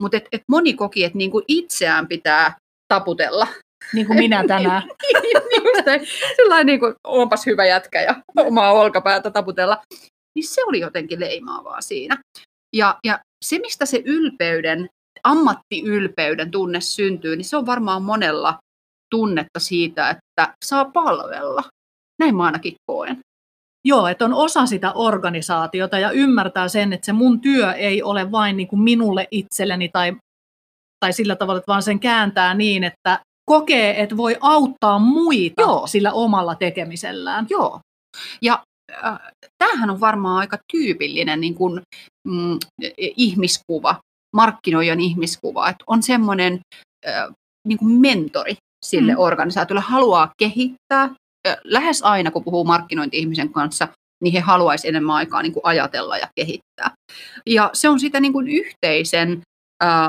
Mutta 0.03 0.17
et, 0.17 0.29
et 0.33 0.43
moni 0.49 0.75
koki, 0.75 1.05
että 1.05 1.19
niin 1.19 1.31
kuin 1.31 1.45
itseään 1.49 2.09
pitää 2.09 2.55
taputella. 2.89 3.47
Niin 3.93 4.07
kuin 4.07 4.19
minä 4.19 4.45
tänään. 4.47 4.83
niin, 5.03 6.09
sellainen 6.37 6.67
niin 6.67 6.81
kuin, 6.81 6.95
onpas 7.05 7.47
hyvä 7.47 7.67
jätkä 7.67 8.03
ja 8.03 8.23
omaa 8.37 8.73
olkapäätä 8.73 9.31
taputella. 9.31 9.83
Niin 10.35 10.47
se 10.47 10.65
oli 10.65 10.81
jotenkin 10.81 11.21
leimaavaa 11.21 11.81
siinä. 11.81 12.19
Ja, 12.77 12.99
ja 13.05 13.19
se, 13.45 13.59
mistä 13.59 13.87
se 13.87 14.03
ylpeyden, 14.05 14.89
ammattiylpeyden 15.25 16.51
tunne 16.51 16.81
syntyy, 16.81 17.37
niin 17.37 17.45
se 17.45 17.57
on 17.57 17.67
varmaan 17.67 18.03
monella 18.03 18.59
tunnetta 19.11 19.61
siitä, 19.61 20.11
että 20.11 20.55
saa 20.65 20.85
palvella. 20.85 21.63
Näin 22.19 22.37
mä 22.37 22.45
ainakin 22.45 22.75
koen. 22.87 23.19
Joo, 23.85 24.07
että 24.07 24.25
on 24.25 24.35
osa 24.35 24.67
sitä 24.67 24.93
organisaatiota 24.93 25.99
ja 25.99 26.11
ymmärtää 26.11 26.69
sen, 26.69 26.93
että 26.93 27.07
se 27.07 27.13
mun 27.13 27.41
työ 27.41 27.73
ei 27.73 28.03
ole 28.03 28.33
vain 28.33 28.57
niin 28.57 28.69
kuin 28.69 28.83
minulle 28.83 29.29
itselleni 29.31 29.89
tai, 29.89 30.17
tai 31.05 31.13
sillä 31.13 31.37
tavalla, 31.37 31.59
että 31.59 31.73
vaan 31.73 31.83
sen 31.83 32.01
kääntää 32.01 32.55
niin, 32.55 32.85
että 32.85 33.21
kokee, 33.51 34.03
että 34.03 34.17
voi 34.17 34.37
auttaa 34.41 34.99
muita 34.99 35.63
Joo. 35.63 35.87
sillä 35.87 36.13
omalla 36.13 36.55
tekemisellään. 36.55 37.47
Joo. 37.51 37.81
Ja 38.43 38.63
tämähän 39.59 39.91
on 39.91 40.01
varmaan 40.01 40.39
aika 40.39 40.59
tyypillinen 40.73 41.41
niin 41.41 41.55
kuin, 41.55 41.81
mm, 42.29 42.59
ihmiskuva, 42.99 43.97
markkinoijan 44.37 45.01
ihmiskuva, 45.01 45.69
että 45.69 45.85
on 45.87 46.03
semmoinen 46.03 46.61
äh, 47.09 47.29
niin 47.69 47.79
kuin 47.79 47.93
mentori 47.93 48.57
sille 48.85 49.13
Mm. 49.13 49.19
mm. 49.19 49.23
organisaatiolle, 49.23 49.81
haluaa 49.81 50.33
kehittää. 50.39 51.03
Äh, 51.49 51.57
lähes 51.65 52.03
aina, 52.03 52.31
kun 52.31 52.45
puhuu 52.45 52.65
markkinointi-ihmisen 52.65 53.53
kanssa, 53.53 53.89
niin 54.23 54.33
he 54.33 54.41
haluaisivat 54.41 54.89
enemmän 54.89 55.17
aikaa 55.17 55.43
niin 55.43 55.53
kuin 55.53 55.65
ajatella 55.65 56.19
ja 56.19 56.29
kehittää. 56.35 56.91
Ja 57.47 57.71
se 57.73 57.89
on 57.89 58.01
sitä 58.01 58.21
niin 58.21 58.33
kuin 58.33 58.49
yhteisen, 58.49 59.41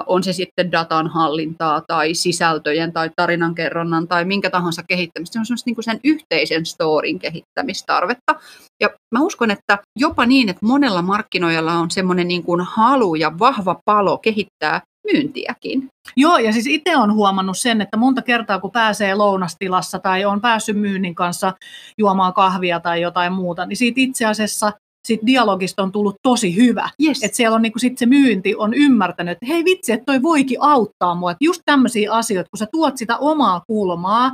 on 0.05 0.23
se 0.23 0.33
sitten 0.33 0.71
datan 0.71 1.07
hallintaa 1.07 1.81
tai 1.87 2.13
sisältöjen 2.13 2.93
tai 2.93 3.09
tarinankerronnan 3.15 4.07
tai 4.07 4.25
minkä 4.25 4.49
tahansa 4.49 4.83
kehittämistä. 4.83 5.33
Se 5.33 5.39
on 5.39 5.45
semmoista 5.45 5.67
niin 5.67 5.75
kuin 5.75 5.85
sen 5.85 5.99
yhteisen 6.03 6.65
storin 6.65 7.19
kehittämistarvetta. 7.19 8.35
Ja 8.81 8.89
mä 9.15 9.21
uskon, 9.21 9.51
että 9.51 9.77
jopa 9.99 10.25
niin, 10.25 10.49
että 10.49 10.65
monella 10.65 11.01
markkinoijalla 11.01 11.73
on 11.73 11.91
semmoinen 11.91 12.27
niin 12.27 12.43
kuin 12.43 12.61
halu 12.61 13.15
ja 13.15 13.39
vahva 13.39 13.79
palo 13.85 14.17
kehittää 14.17 14.81
myyntiäkin. 15.13 15.87
Joo, 16.15 16.37
ja 16.37 16.53
siis 16.53 16.67
itse 16.67 16.97
on 16.97 17.13
huomannut 17.13 17.57
sen, 17.57 17.81
että 17.81 17.97
monta 17.97 18.21
kertaa 18.21 18.59
kun 18.59 18.71
pääsee 18.71 19.15
lounastilassa 19.15 19.99
tai 19.99 20.25
on 20.25 20.41
päässyt 20.41 20.77
myynnin 20.77 21.15
kanssa 21.15 21.53
juomaan 21.97 22.33
kahvia 22.33 22.79
tai 22.79 23.01
jotain 23.01 23.33
muuta, 23.33 23.65
niin 23.65 23.77
siitä 23.77 24.01
itse 24.01 24.25
asiassa 24.25 24.71
siitä 25.07 25.25
dialogista 25.25 25.83
on 25.83 25.91
tullut 25.91 26.15
tosi 26.23 26.55
hyvä. 26.55 26.89
Yes. 27.03 27.23
Että 27.23 27.37
siellä 27.37 27.55
on 27.55 27.61
niinku 27.61 27.79
sit 27.79 27.97
se 27.97 28.05
myynti 28.05 28.55
on 28.55 28.73
ymmärtänyt, 28.73 29.31
että 29.31 29.45
hei 29.45 29.65
vitsi, 29.65 29.91
että 29.91 30.05
toi 30.05 30.21
voikin 30.21 30.57
auttaa 30.61 31.15
mua. 31.15 31.31
Että 31.31 31.45
just 31.45 31.61
tämmöisiä 31.65 32.11
asioita, 32.13 32.49
kun 32.49 32.57
sä 32.57 32.67
tuot 32.71 32.97
sitä 32.97 33.17
omaa 33.17 33.61
kulmaa, 33.67 34.31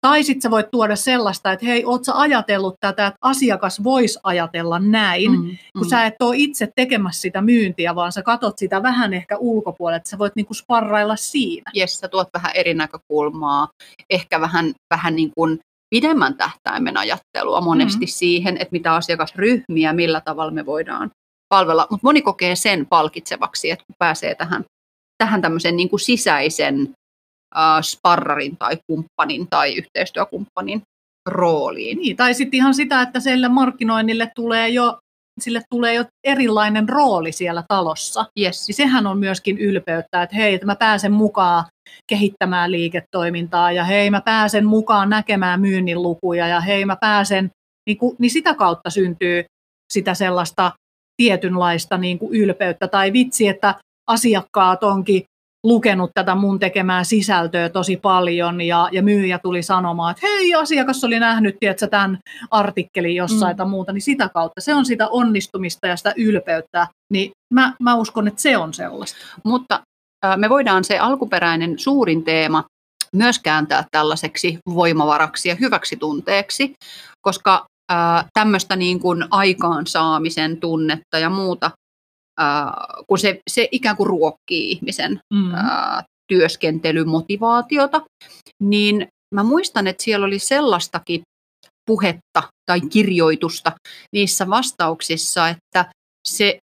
tai 0.00 0.24
sitten 0.24 0.42
sä 0.42 0.50
voit 0.50 0.70
tuoda 0.70 0.96
sellaista, 0.96 1.52
että 1.52 1.66
hei, 1.66 1.84
oot 1.84 2.04
sä 2.04 2.12
ajatellut 2.14 2.74
tätä, 2.80 3.06
että 3.06 3.18
asiakas 3.22 3.84
voisi 3.84 4.18
ajatella 4.22 4.78
näin, 4.78 5.30
mm, 5.30 5.56
kun 5.78 5.88
sä 5.88 6.06
et 6.06 6.14
ole 6.22 6.36
itse 6.36 6.68
tekemässä 6.76 7.20
sitä 7.20 7.40
myyntiä, 7.40 7.94
vaan 7.94 8.12
sä 8.12 8.22
katot 8.22 8.58
sitä 8.58 8.82
vähän 8.82 9.14
ehkä 9.14 9.36
ulkopuolelle, 9.36 9.96
että 9.96 10.10
sä 10.10 10.18
voit 10.18 10.36
niinku 10.36 10.54
sparrailla 10.54 11.16
siinä. 11.16 11.70
Jes, 11.74 12.00
sä 12.00 12.08
tuot 12.08 12.28
vähän 12.34 12.52
eri 12.54 12.74
näkökulmaa, 12.74 13.68
ehkä 14.10 14.40
vähän, 14.40 14.72
vähän 14.94 15.16
niin 15.16 15.30
kuin 15.36 15.58
pidemmän 15.90 16.34
tähtäimen 16.36 16.96
ajattelua 16.96 17.60
monesti 17.60 17.98
Mhm. 18.04 18.10
mm. 18.10 18.12
siihen, 18.12 18.56
että 18.56 18.72
mitä 18.72 18.94
asiakasryhmiä, 18.94 19.92
millä 19.92 20.20
tavalla 20.20 20.52
me 20.52 20.66
voidaan 20.66 21.10
palvella. 21.48 21.86
Mutta 21.90 22.06
moni 22.06 22.22
kokee 22.22 22.56
sen 22.56 22.86
palkitsevaksi, 22.86 23.70
että 23.70 23.84
kun 23.86 23.94
pääsee 23.98 24.34
tähän, 24.34 24.64
tähän 25.18 25.42
tämmöisen 25.42 25.76
niin 25.76 25.88
kuin 25.88 26.00
sisäisen 26.00 26.94
äh, 27.56 27.82
sparrarin 27.82 28.56
tai 28.56 28.78
kumppanin 28.86 29.46
tai 29.50 29.74
yhteistyökumppanin 29.74 30.82
rooliin. 31.28 31.98
Niin, 31.98 32.16
tai 32.16 32.34
sitten 32.34 32.58
ihan 32.58 32.74
sitä, 32.74 33.02
että 33.02 33.20
sille 33.20 33.48
markkinoinnille 33.48 34.30
tulee 34.34 34.68
jo, 34.68 34.98
sille 35.40 35.62
tulee 35.70 35.94
jo 35.94 36.04
erilainen 36.24 36.88
rooli 36.88 37.32
siellä 37.32 37.64
talossa. 37.68 38.24
Yes. 38.40 38.68
Niin 38.68 38.74
sehän 38.74 39.06
on 39.06 39.18
myöskin 39.18 39.58
ylpeyttä, 39.58 40.22
että 40.22 40.36
hei, 40.36 40.54
että 40.54 40.66
mä 40.66 40.76
pääsen 40.76 41.12
mukaan 41.12 41.64
kehittämään 42.06 42.72
liiketoimintaa 42.72 43.72
ja 43.72 43.84
hei, 43.84 44.10
mä 44.10 44.20
pääsen 44.20 44.66
mukaan 44.66 45.10
näkemään 45.10 45.60
myynnin 45.60 46.02
lukuja 46.02 46.48
ja 46.48 46.60
hei, 46.60 46.84
mä 46.84 46.96
pääsen, 46.96 47.50
niin, 47.86 47.98
kuin, 47.98 48.16
niin 48.18 48.30
sitä 48.30 48.54
kautta 48.54 48.90
syntyy 48.90 49.44
sitä 49.92 50.14
sellaista 50.14 50.72
tietynlaista 51.16 51.98
niin 51.98 52.18
kuin 52.18 52.34
ylpeyttä 52.34 52.88
tai 52.88 53.12
vitsi, 53.12 53.48
että 53.48 53.74
asiakkaat 54.06 54.84
onkin 54.84 55.24
lukenut 55.64 56.10
tätä 56.14 56.34
mun 56.34 56.58
tekemää 56.58 57.04
sisältöä 57.04 57.68
tosi 57.68 57.96
paljon 57.96 58.60
ja, 58.60 58.88
ja 58.92 59.02
myyjä 59.02 59.38
tuli 59.38 59.62
sanomaan, 59.62 60.10
että 60.10 60.26
hei, 60.26 60.54
asiakas 60.54 61.04
oli 61.04 61.20
nähnyt, 61.20 61.56
tiedätkö, 61.60 61.86
tämän 61.86 62.18
artikkelin 62.50 63.16
jossain 63.16 63.54
Mm. 63.54 63.56
tai 63.56 63.66
muuta, 63.66 63.92
niin 63.92 64.02
sitä 64.02 64.28
kautta 64.28 64.60
se 64.60 64.74
on 64.74 64.86
sitä 64.86 65.08
onnistumista 65.08 65.86
ja 65.86 65.96
sitä 65.96 66.14
ylpeyttä, 66.16 66.86
niin 67.12 67.30
mä, 67.54 67.72
mä 67.82 67.94
uskon, 67.94 68.28
että 68.28 68.42
se 68.42 68.56
on 68.56 68.74
sellaista. 68.74 69.18
Mutta 69.44 69.82
äh, 70.26 70.36
me 70.36 70.48
voidaan 70.48 70.84
se 70.84 70.98
alkuperäinen 70.98 71.78
suurin 71.78 72.24
teema 72.24 72.64
myös 73.12 73.38
kääntää 73.38 73.84
tällaiseksi 73.90 74.58
voimavaraksi 74.74 75.48
ja 75.48 75.54
hyväksi 75.54 75.96
tunteeksi, 75.96 76.72
koska 77.22 77.66
äh, 77.92 78.24
tämmöistä 78.38 78.76
niin 78.76 79.00
kuin 79.00 79.24
aikaansaamisen 79.30 80.60
tunnetta 80.60 81.18
ja 81.18 81.30
muuta, 81.30 81.70
äh, 82.40 82.72
kun 83.06 83.18
se, 83.18 83.40
se 83.50 83.68
ikään 83.72 83.96
kuin 83.96 84.06
ruokkii 84.06 84.70
ihmisen 84.70 85.20
Mm. 85.34 85.54
ää, 85.54 86.04
työskentelymotivaatiota, 86.32 88.02
niin 88.62 89.08
mä 89.34 89.42
muistan, 89.42 89.86
että 89.86 90.02
siellä 90.04 90.26
oli 90.26 90.38
sellaistakin 90.38 91.22
puhetta 91.86 92.42
tai 92.66 92.80
kirjoitusta 92.80 93.72
niissä 94.12 94.48
vastauksissa, 94.48 95.48
että 95.48 95.92
se, 96.28 96.58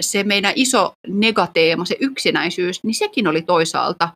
se 0.00 0.22
meidän 0.24 0.52
iso 0.56 0.92
negateema, 1.08 1.84
se 1.84 1.96
yksinäisyys, 2.00 2.84
niin 2.84 2.94
sekin 2.94 3.28
oli 3.28 3.42
toisaalta 3.42 4.08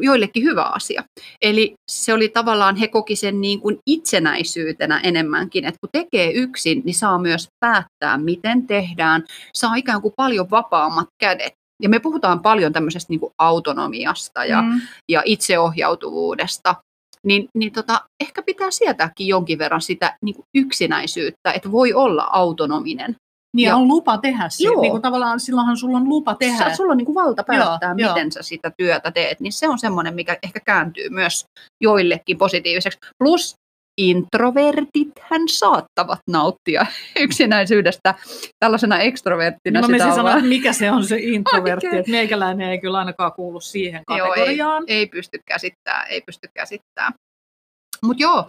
joillekin 0.00 0.42
hyvä 0.42 0.62
asia. 0.62 1.04
Eli 1.42 1.74
se 1.90 2.14
oli 2.14 2.28
tavallaan, 2.28 2.76
he 2.76 2.88
koki 2.88 3.16
sen 3.16 3.40
niin 3.40 3.60
kuin 3.60 3.78
itsenäisyytenä 3.86 5.00
enemmänkin, 5.02 5.64
että 5.64 5.78
kun 5.80 5.88
tekee 5.92 6.32
yksin, 6.32 6.82
niin 6.84 6.94
saa 6.94 7.18
myös 7.18 7.48
päättää, 7.60 8.18
miten 8.18 8.66
tehdään, 8.66 9.24
saa 9.54 9.74
ikään 9.74 10.02
kuin 10.02 10.14
paljon 10.16 10.50
vapaammat 10.50 11.08
kädet. 11.20 11.52
Ja 11.82 11.88
me 11.88 11.98
puhutaan 11.98 12.40
paljon 12.40 12.72
tämmöisestä 12.72 13.12
niin 13.12 13.20
kuin 13.20 13.32
autonomiasta 13.38 14.44
ja, 14.44 14.62
Mm. 14.62 14.80
ja 15.08 15.22
itseohjautuvuudesta, 15.24 16.74
niin, 17.26 17.48
niin 17.54 17.72
tota, 17.72 18.00
ehkä 18.20 18.42
pitää 18.42 18.70
sietääkin 18.70 19.26
jonkin 19.26 19.58
verran 19.58 19.80
sitä 19.82 20.16
niin 20.24 20.34
kuin 20.34 20.44
yksinäisyyttä, 20.54 21.52
että 21.52 21.72
voi 21.72 21.92
olla 21.92 22.28
autonominen. 22.32 23.16
Niin 23.54 23.66
ja 23.68 23.76
on 23.76 23.88
lupa 23.88 24.18
tehdä 24.18 24.48
se. 24.48 24.64
Joo. 24.64 24.80
Niin 24.80 24.90
kuin 24.90 25.02
tavallaan 25.02 25.40
silloinhan 25.40 25.76
sulla 25.76 25.98
on 25.98 26.08
lupa 26.08 26.34
tehdä. 26.34 26.58
Sä, 26.58 26.74
sulla 26.76 26.90
on 26.92 26.96
niin 26.96 27.06
kuin 27.06 27.14
valta 27.14 27.44
päättää, 27.44 27.90
Joo, 27.90 27.94
joo, 27.98 28.08
joo. 28.08 28.14
miten 28.14 28.32
sä 28.32 28.42
sitä 28.42 28.70
työtä 28.78 29.10
teet, 29.10 29.40
niin 29.40 29.52
se 29.52 29.68
on 29.68 29.78
semmoinen, 29.78 30.14
mikä 30.14 30.36
ehkä 30.42 30.60
kääntyy 30.60 31.08
myös 31.08 31.44
joillekin 31.82 32.38
positiiviseksi. 32.38 32.98
Plus 33.18 33.54
introvertit 34.00 35.12
hän 35.20 35.48
saattavat 35.48 36.18
nauttia 36.30 36.86
yksinäisyydestä 37.20 38.14
tällaisena 38.64 38.98
ekstroverttina. 38.98 39.80
Niin 39.80 39.90
mä 39.90 39.98
sitä 39.98 40.14
sanoa, 40.14 40.32
että 40.34 40.48
mikä 40.48 40.72
se 40.72 40.90
on 40.90 41.04
se 41.04 41.16
introvertti, 41.34 41.86
että 41.96 42.10
meikäläinen 42.10 42.68
ei 42.70 42.78
kyllä 42.78 42.98
ainakaan 42.98 43.32
kuulu 43.32 43.60
siihen 43.60 44.02
Joo, 44.16 44.28
kategoriaan. 44.28 44.84
ei 44.86 45.06
pysty 45.06 45.38
käsittämään, 45.48 46.06
ei 46.08 46.20
pysty 46.26 46.48
käsittämään. 46.54 47.12
Mutta 48.06 48.22
joo, 48.22 48.44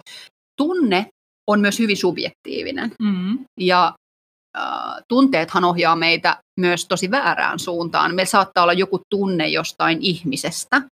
tunne 0.62 1.06
on 1.50 1.60
myös 1.60 1.78
hyvin 1.78 1.96
subjektiivinen 1.96 2.92
Mm. 3.02 3.38
ja 3.60 3.92
tunteethan 5.08 5.64
ohjaa 5.64 5.96
meitä 5.96 6.40
myös 6.60 6.86
tosi 6.86 7.10
väärään 7.10 7.58
suuntaan. 7.58 8.14
Meillä 8.14 8.30
saattaa 8.30 8.62
olla 8.62 8.72
joku 8.72 9.00
tunne 9.10 9.48
jostain 9.48 9.98
ihmisestä. 10.00 10.82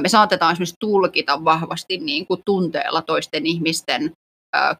Me 0.00 0.08
saatetaan 0.08 0.52
esimerkiksi 0.52 0.76
tulkita 0.80 1.44
vahvasti 1.44 1.98
niin 1.98 2.26
kuin 2.26 2.42
tunteella 2.44 3.02
toisten 3.02 3.46
ihmisten 3.46 4.12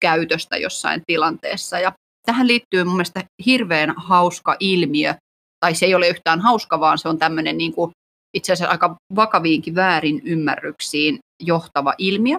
käytöstä 0.01 0.57
jossain 0.57 1.03
tilanteessa. 1.07 1.79
Ja 1.79 1.93
tähän 2.27 2.47
liittyy 2.47 2.85
mun 2.85 2.95
mielestä 2.95 3.25
hirveän 3.47 3.95
hauska 3.97 4.57
ilmiö, 4.61 5.15
tai 5.61 5.75
se 5.75 5.87
ei 5.87 5.95
ole 5.95 6.09
yhtään 6.09 6.41
hauska, 6.41 6.81
vaan 6.81 6.99
se 6.99 7.09
on 7.09 7.19
tämmöinen 7.19 7.59
niin 7.59 7.75
kuin 7.75 7.91
itse 8.37 8.53
asiassa 8.53 8.73
aika 8.73 8.97
vakaviinkin 9.17 9.75
väärin 9.75 10.23
ymmärryksiin 10.25 11.19
johtava 11.43 11.95
ilmiö. 11.99 12.39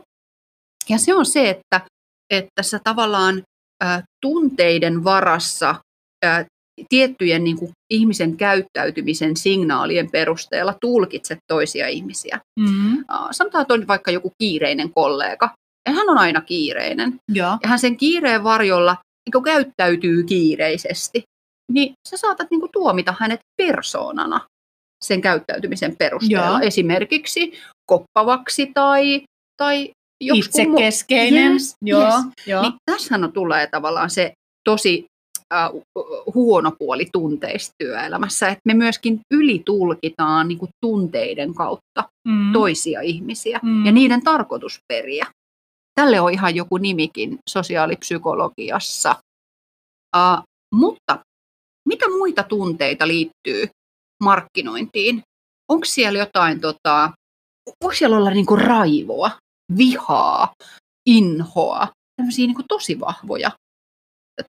Ja 0.89 0.97
se 0.97 1.15
on 1.15 1.25
se, 1.25 1.49
että, 1.49 1.81
että 2.29 2.63
sä 2.63 2.79
tavallaan 2.83 3.41
tunteiden 4.22 5.03
varassa 5.03 5.75
tiettyjen 6.89 7.44
niin 7.44 7.58
kuin, 7.58 7.72
ihmisen 7.89 8.38
käyttäytymisen 8.38 9.38
signaalien 9.38 10.12
perusteella 10.12 10.75
tulkitset 10.82 11.38
toisia 11.48 11.88
ihmisiä. 11.88 12.39
Mm. 12.60 12.98
Ä, 13.00 13.03
sanotaan, 13.32 13.62
että 13.62 13.74
on 13.74 13.88
vaikka 13.88 14.12
joku 14.12 14.32
kiireinen 14.38 14.94
kollega, 14.94 15.50
ja 15.88 15.94
hän 15.94 16.10
on 16.10 16.18
aina 16.18 16.42
kiireinen, 16.42 17.15
Joo. 17.34 17.58
ja 17.63 17.70
hän 17.70 17.80
sen 17.80 17.98
kiireen 17.98 18.44
varjolla 18.44 18.98
niin 19.25 19.32
kuin 19.32 19.44
käyttäytyy 19.44 20.24
kiireisesti, 20.24 21.24
niin 21.72 21.94
sä 22.10 22.18
saatat 22.18 22.51
niin 22.51 22.60
kuin, 22.60 22.72
tuomita 22.72 23.15
hänet 23.20 23.39
persoonana 23.58 24.42
sen 25.03 25.22
käyttäytymisen 25.22 25.96
perusteella. 25.96 26.48
Joo. 26.48 26.60
Esimerkiksi 26.60 27.53
koppavaksi 27.86 28.72
tai, 28.74 29.24
tai 29.58 29.92
mu- 30.24 30.38
Itsekeskeinen. 30.38 31.51
Yes, 31.51 31.75
Joo. 31.82 32.01
yes. 32.03 32.13
Joo. 32.48 32.62
Niin 32.62 32.74
tässähän 32.91 33.24
on, 33.24 33.32
tulee 33.34 33.67
tavallaan 33.67 34.10
se 34.10 34.34
tosi 34.70 35.05
äh, 35.53 35.70
huono 36.34 36.72
puoli 36.79 37.05
tunteista 37.13 37.74
työelämässä, 37.84 38.48
että 38.48 38.62
me 38.67 38.74
myöskin 38.74 39.20
ylitulkitaan 39.34 40.48
niin 40.48 40.58
kuin 40.58 40.70
tunteiden 40.86 41.53
kautta 41.53 42.10
Mm. 42.27 42.53
toisia 42.53 43.01
ihmisiä 43.01 43.60
Mm. 43.63 43.86
ja 43.86 43.91
niiden 43.91 44.24
tarkoitusperiä. 44.24 45.25
Tälle 46.00 46.20
on 46.22 46.32
ihan 46.34 46.55
joku 46.55 46.77
nimikin 46.77 47.38
sosiaalipsykologiassa. 47.50 49.15
Uh, 50.15 50.43
mutta 50.75 51.20
mitä 51.89 52.10
muita 52.10 52.43
tunteita 52.43 53.08
liittyy 53.08 53.67
markkinointiin? 54.24 55.22
Onko 55.72 55.86
siellä 55.86 56.20
jotain, 56.20 56.62
tota, 56.62 57.12
voiko 57.84 57.96
siellä 57.96 58.17
olla 58.17 58.29
niinku 58.29 58.55
raivoa, 58.55 59.32
vihaa, 59.77 60.53
inhoa, 61.10 61.88
tämmöisiä 62.17 62.48
niinku 62.48 62.63
tosi 62.70 63.00
vahvoja 63.00 63.51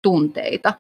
tunteita? 0.03 0.75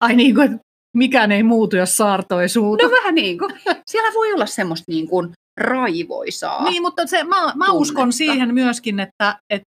Ai 0.00 0.16
niin 0.16 0.34
kuin, 0.34 0.44
että 0.52 0.58
mikään 0.96 1.32
ei 1.32 1.42
muutu, 1.42 1.76
jos 1.76 1.96
saarto 1.96 2.40
ei 2.40 2.48
suutu. 2.48 2.84
No 2.84 2.90
vähän 2.90 3.14
niin 3.14 3.38
kuin. 3.38 3.50
Siellä 3.90 4.14
voi 4.14 4.32
olla 4.32 4.46
semmoista 4.46 4.84
niin 4.92 5.08
kuin 5.08 5.32
raivoisaa. 5.60 6.64
Niin, 6.64 6.82
mutta 6.82 7.06
se, 7.06 7.24
mä, 7.24 7.36
mä 7.36 7.50
tunnetta. 7.52 7.72
uskon 7.72 8.12
siihen 8.12 8.54
myöskin, 8.54 9.00
että, 9.00 9.38
että 9.50 9.66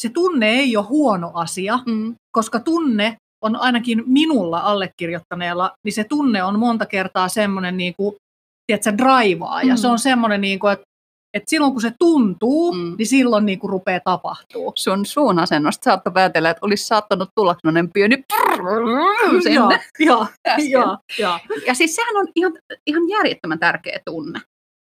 se 0.00 0.08
tunne 0.08 0.48
ei 0.50 0.76
ole 0.76 0.84
huono 0.86 1.30
asia, 1.34 1.78
Mm. 1.86 2.14
koska 2.32 2.60
tunne 2.60 3.16
on 3.44 3.56
ainakin 3.56 4.02
minulla 4.06 4.58
allekirjoittaneella, 4.60 5.72
niin 5.84 5.92
se 5.92 6.04
tunne 6.04 6.42
on 6.44 6.58
monta 6.58 6.86
kertaa 6.86 7.28
semmoinen 7.28 7.76
niin 7.76 7.94
kuin, 7.96 8.16
tiedätkö, 8.66 8.98
draivaa. 8.98 9.62
Ja 9.62 9.74
Mm. 9.74 9.78
se 9.78 9.86
on 9.88 9.98
semmoinen, 9.98 10.40
niin 10.40 10.58
kuin, 10.58 10.72
että, 10.72 10.84
että 11.36 11.50
silloin 11.50 11.72
kun 11.72 11.80
se 11.82 11.92
tuntuu, 11.98 12.72
Mm. 12.72 12.94
niin 12.98 13.06
silloin 13.06 13.46
niin 13.46 13.58
kuin 13.58 13.70
rupeaa 13.70 14.00
tapahtuu. 14.04 14.72
Sun 14.76 15.06
suun 15.06 15.38
asennosta 15.38 15.84
saattoi 15.84 16.12
päätellä, 16.12 16.50
että 16.50 16.66
olisi 16.66 16.84
saattanut 16.86 17.28
tulla 17.34 17.56
sellainen 17.60 17.92
pieni 17.92 18.24
Joo, 18.58 19.40
sinne. 19.42 19.80
joo, 19.98 20.26
joo, 20.58 20.98
joo. 21.18 21.38
Ja 21.66 21.74
siis 21.74 21.94
sehän 21.96 22.16
on 22.16 22.26
ihan, 22.34 22.52
ihan 22.86 23.08
järjettömän 23.08 23.58
tärkeä 23.58 24.00
tunne. 24.04 24.40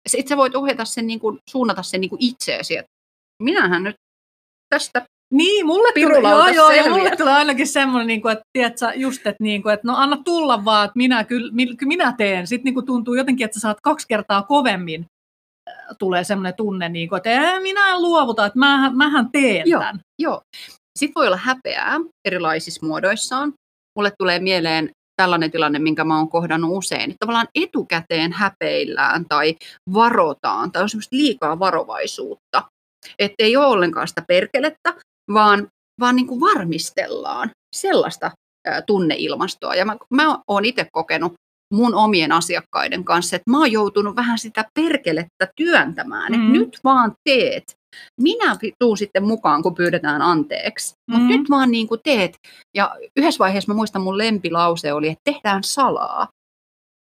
Sitten 0.10 0.30
sä 0.30 0.38
voit 0.38 0.56
ohjata 0.56 0.86
sen, 0.86 1.08
niin 1.08 1.20
kuin, 1.20 1.40
suunnata 1.50 1.84
sen 1.84 2.02
niin 2.02 2.10
kuin 2.10 2.24
itseesi, 2.24 2.78
että 2.78 2.92
minähän 3.44 3.84
nyt 3.84 3.96
tästä 4.70 5.06
Niin, 5.34 5.66
mulle 5.66 5.94
tulee, 5.94 6.32
joo, 6.32 6.48
joo, 6.48 6.72
ja 6.72 6.90
mulle 6.90 7.16
tulee 7.16 7.34
ainakin 7.34 7.68
semmoinen, 7.68 8.08
niin 8.08 8.22
kuin, 8.22 8.32
että, 8.32 8.44
tiedätkö, 8.54 8.92
just, 8.96 9.18
että, 9.28 9.44
niin 9.44 9.64
kuin, 9.64 9.74
että 9.74 9.88
no 9.88 9.94
anna 9.98 10.18
tulla 10.26 10.66
vaan, 10.66 10.86
että 10.86 10.98
minä, 10.98 11.24
kyllä, 11.24 11.52
mi- 11.54 11.76
kyllä 11.76 11.88
minä 11.88 12.14
teen. 12.18 12.48
Sitten 12.48 12.64
niin 12.66 12.74
kuin 12.74 12.86
tuntuu 12.86 13.14
jotenkin, 13.14 13.46
että 13.46 13.56
sä 13.56 13.60
saat 13.60 13.78
kaksi 13.84 14.08
kertaa 14.08 14.44
kovemmin 14.44 15.06
tulee 16.00 16.24
semmoinen 16.24 16.54
tunne, 16.56 16.90
niin 16.90 17.10
kuin, 17.10 17.18
että 17.18 17.30
ei, 17.30 17.60
minä 17.60 17.90
en 17.90 18.02
luovuta, 18.02 18.46
että 18.46 18.60
mähän, 18.60 18.98
mähän 18.98 19.32
teen 19.32 19.70
Joo. 19.70 19.82
tämän. 19.82 20.00
Joo. 20.22 20.42
Sitten 21.00 21.16
voi 21.16 21.28
olla 21.28 21.38
häpeää 21.38 22.00
erilaisissa 22.26 22.86
muodoissaan. 22.86 23.54
Mulle 23.96 24.12
tulee 24.20 24.40
mieleen 24.40 24.90
tällainen 25.22 25.52
tilanne, 25.52 25.80
minkä 25.80 26.04
mä 26.04 26.18
oon 26.18 26.30
kohdannut 26.30 26.78
usein. 26.78 27.02
Että 27.02 27.16
tavallaan 27.20 27.48
etukäteen 27.56 28.34
häpeillään 28.34 29.26
tai 29.30 29.56
varotaan 29.94 30.72
tai 30.72 30.84
on 30.84 30.90
semmoista 30.90 31.16
liikaa 31.16 31.60
varovaisuutta. 31.60 32.64
Että 33.20 33.44
ei 33.44 33.58
ole 33.58 33.66
ollenkaan 33.66 34.08
sitä 34.08 34.24
perkelettä, 34.28 34.94
vaan, 35.34 35.68
vaan 36.00 36.16
niin 36.16 36.28
kuin 36.28 36.40
varmistellaan 36.40 37.50
sellaista 37.76 38.32
ää, 38.68 38.82
tunneilmastoa. 38.82 39.76
Ja 39.76 39.86
mä, 39.86 39.98
mä 40.10 40.40
oon 40.48 40.66
itse 40.66 40.88
kokenut 40.92 41.34
mun 41.74 41.96
omien 41.96 42.32
asiakkaiden 42.32 43.04
kanssa, 43.04 43.36
että 43.36 43.52
mä 43.52 43.58
oon 43.60 43.72
joutunut 43.72 44.16
vähän 44.16 44.40
sitä 44.40 44.66
perkelettä 44.80 45.48
työntämään, 45.56 46.34
että 46.34 46.46
Mm. 46.48 46.54
nyt 46.54 46.80
vaan 46.84 47.12
teet. 47.30 47.64
Minä 48.22 48.56
tuun 48.80 48.98
sitten 48.98 49.24
mukaan, 49.24 49.64
kun 49.64 49.76
pyydetään 49.76 50.22
anteeksi. 50.22 50.94
Mutta 51.12 51.22
Mm. 51.24 51.28
nyt 51.28 51.50
vaan 51.50 51.72
niin 51.72 51.88
kuin 51.88 52.02
teet. 52.04 52.34
Ja 52.78 52.96
yhdessä 53.18 53.40
vaiheessa 53.40 53.72
mä 53.72 53.76
muistan 53.76 54.02
mun 54.02 54.18
lempilause 54.18 54.94
oli, 54.94 55.08
että 55.08 55.32
tehdään 55.34 55.64
salaa. 55.64 56.28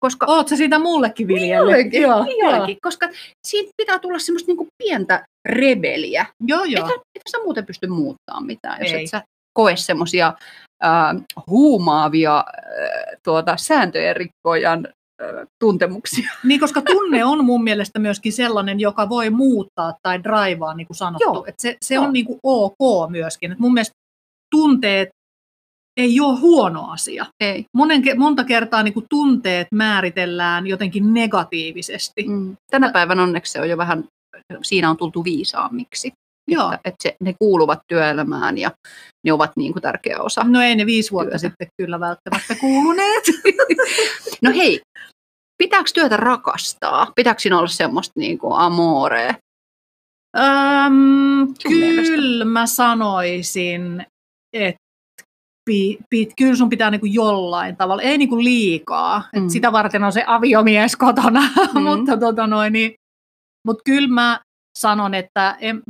Koska 0.04 0.26
Oot 0.26 0.48
sä 0.48 0.56
siitä 0.56 0.78
mullekin 0.78 1.28
viljellyt? 1.28 1.70
Jollekin, 1.76 2.02
Joo, 2.02 2.26
jollekin, 2.42 2.76
koska 2.82 3.08
siitä 3.46 3.70
pitää 3.76 3.98
tulla 3.98 4.18
semmoista 4.18 4.50
niinku 4.50 4.66
pientä 4.84 5.24
rebeliä. 5.48 6.26
joo, 6.46 6.64
joo. 6.64 6.84
Ethän, 6.84 7.00
ethän 7.14 7.30
sä 7.30 7.38
muuten 7.44 7.66
pysty 7.66 7.86
muuttamaan 7.86 8.46
mitään, 8.46 8.80
jos 8.80 8.92
Ei. 8.92 9.04
et 9.04 9.10
sä 9.10 9.22
koe 9.58 9.76
semmoisia 9.76 10.34
äh, 10.84 11.24
huumaavia 11.46 12.36
äh, 12.38 13.18
tuota, 13.22 13.56
sääntöjen 13.56 14.16
rikkojan 14.16 14.88
äh, 15.22 15.46
tuntemuksia. 15.58 16.30
Niin, 16.44 16.60
koska 16.60 16.82
tunne 16.82 17.24
on 17.24 17.44
mun 17.44 17.64
mielestä 17.64 17.98
myöskin 17.98 18.32
sellainen, 18.32 18.80
joka 18.80 19.08
voi 19.08 19.30
muuttaa 19.30 19.94
tai 20.02 20.22
draivaa, 20.22 20.74
niin 20.74 20.86
kuin 20.86 20.96
sanottu. 20.96 21.24
Joo. 21.24 21.44
Et 21.48 21.60
se 21.60 21.76
se 21.82 21.94
Joo. 21.94 22.04
on 22.04 22.12
niin 22.12 22.26
kuin 22.26 22.38
ok 22.42 23.10
myöskin. 23.10 23.52
Et 23.52 23.58
mun 23.58 23.74
mielestä 23.74 23.94
tunteet 24.50 25.08
ei 25.96 26.20
ole 26.20 26.40
huono 26.40 26.90
asia. 26.90 27.26
Ei. 27.40 27.64
Monen, 27.76 28.02
monta 28.16 28.44
kertaa 28.44 28.82
niin 28.82 28.94
kuin 28.94 29.06
tunteet 29.10 29.68
määritellään 29.72 30.66
jotenkin 30.66 31.14
negatiivisesti. 31.14 32.28
Mm. 32.28 32.56
Tänä 32.70 32.92
päivänä 32.92 33.22
onneksi 33.22 33.52
se 33.52 33.60
on 33.60 33.68
jo 33.68 33.76
vähän, 33.76 34.04
siinä 34.62 34.90
on 34.90 34.96
tultu 34.96 35.24
viisaammiksi. 35.24 36.12
Joo. 36.48 36.66
Että, 36.72 36.80
että 36.88 37.02
se, 37.02 37.16
ne 37.20 37.34
kuuluvat 37.38 37.78
työelämään 37.88 38.58
ja 38.58 38.70
ne 39.26 39.32
ovat 39.32 39.50
niin 39.56 39.72
kuin 39.72 39.82
tärkeä 39.82 40.20
osa. 40.20 40.44
No 40.44 40.60
ei 40.62 40.76
ne 40.76 40.86
viisi 40.86 41.10
vuotta 41.10 41.30
Työtä. 41.30 41.38
sitten 41.38 41.66
kyllä 41.76 42.00
välttämättä 42.00 42.54
kuuluneet. 42.60 43.24
No 44.42 44.50
hei, 44.56 44.80
pitääkö 45.58 45.90
työtä 45.94 46.16
rakastaa? 46.16 47.12
Pitääkö 47.16 47.40
siinä 47.40 47.58
olla 47.58 47.68
semmoista 47.68 48.12
niin 48.16 48.38
kuin 48.38 48.54
amorea? 48.58 49.34
Öm, 50.38 51.54
kyllä 51.68 52.44
mä 52.44 52.66
sanoisin, 52.66 54.06
että 54.52 54.80
pi, 55.70 55.98
pi, 56.10 56.28
kyllä 56.38 56.56
sun 56.56 56.68
pitää 56.68 56.90
niinku 56.90 57.06
jollain 57.06 57.76
tavalla, 57.76 58.02
ei 58.02 58.18
niinku 58.18 58.44
liikaa. 58.44 59.22
Et 59.32 59.42
Mm. 59.42 59.48
Sitä 59.48 59.72
varten 59.72 60.04
on 60.04 60.12
se 60.12 60.24
aviomies 60.26 60.96
kotona, 60.96 61.40
Mm. 61.74 61.82
mutta 61.82 62.16
tota 62.16 62.46
noin, 62.46 62.72
niin, 62.72 62.94
mut 63.66 63.78
kyllä 63.84 64.08
mä 64.08 64.40
sanon, 64.78 65.14
että 65.14 65.56
en, 65.60 65.82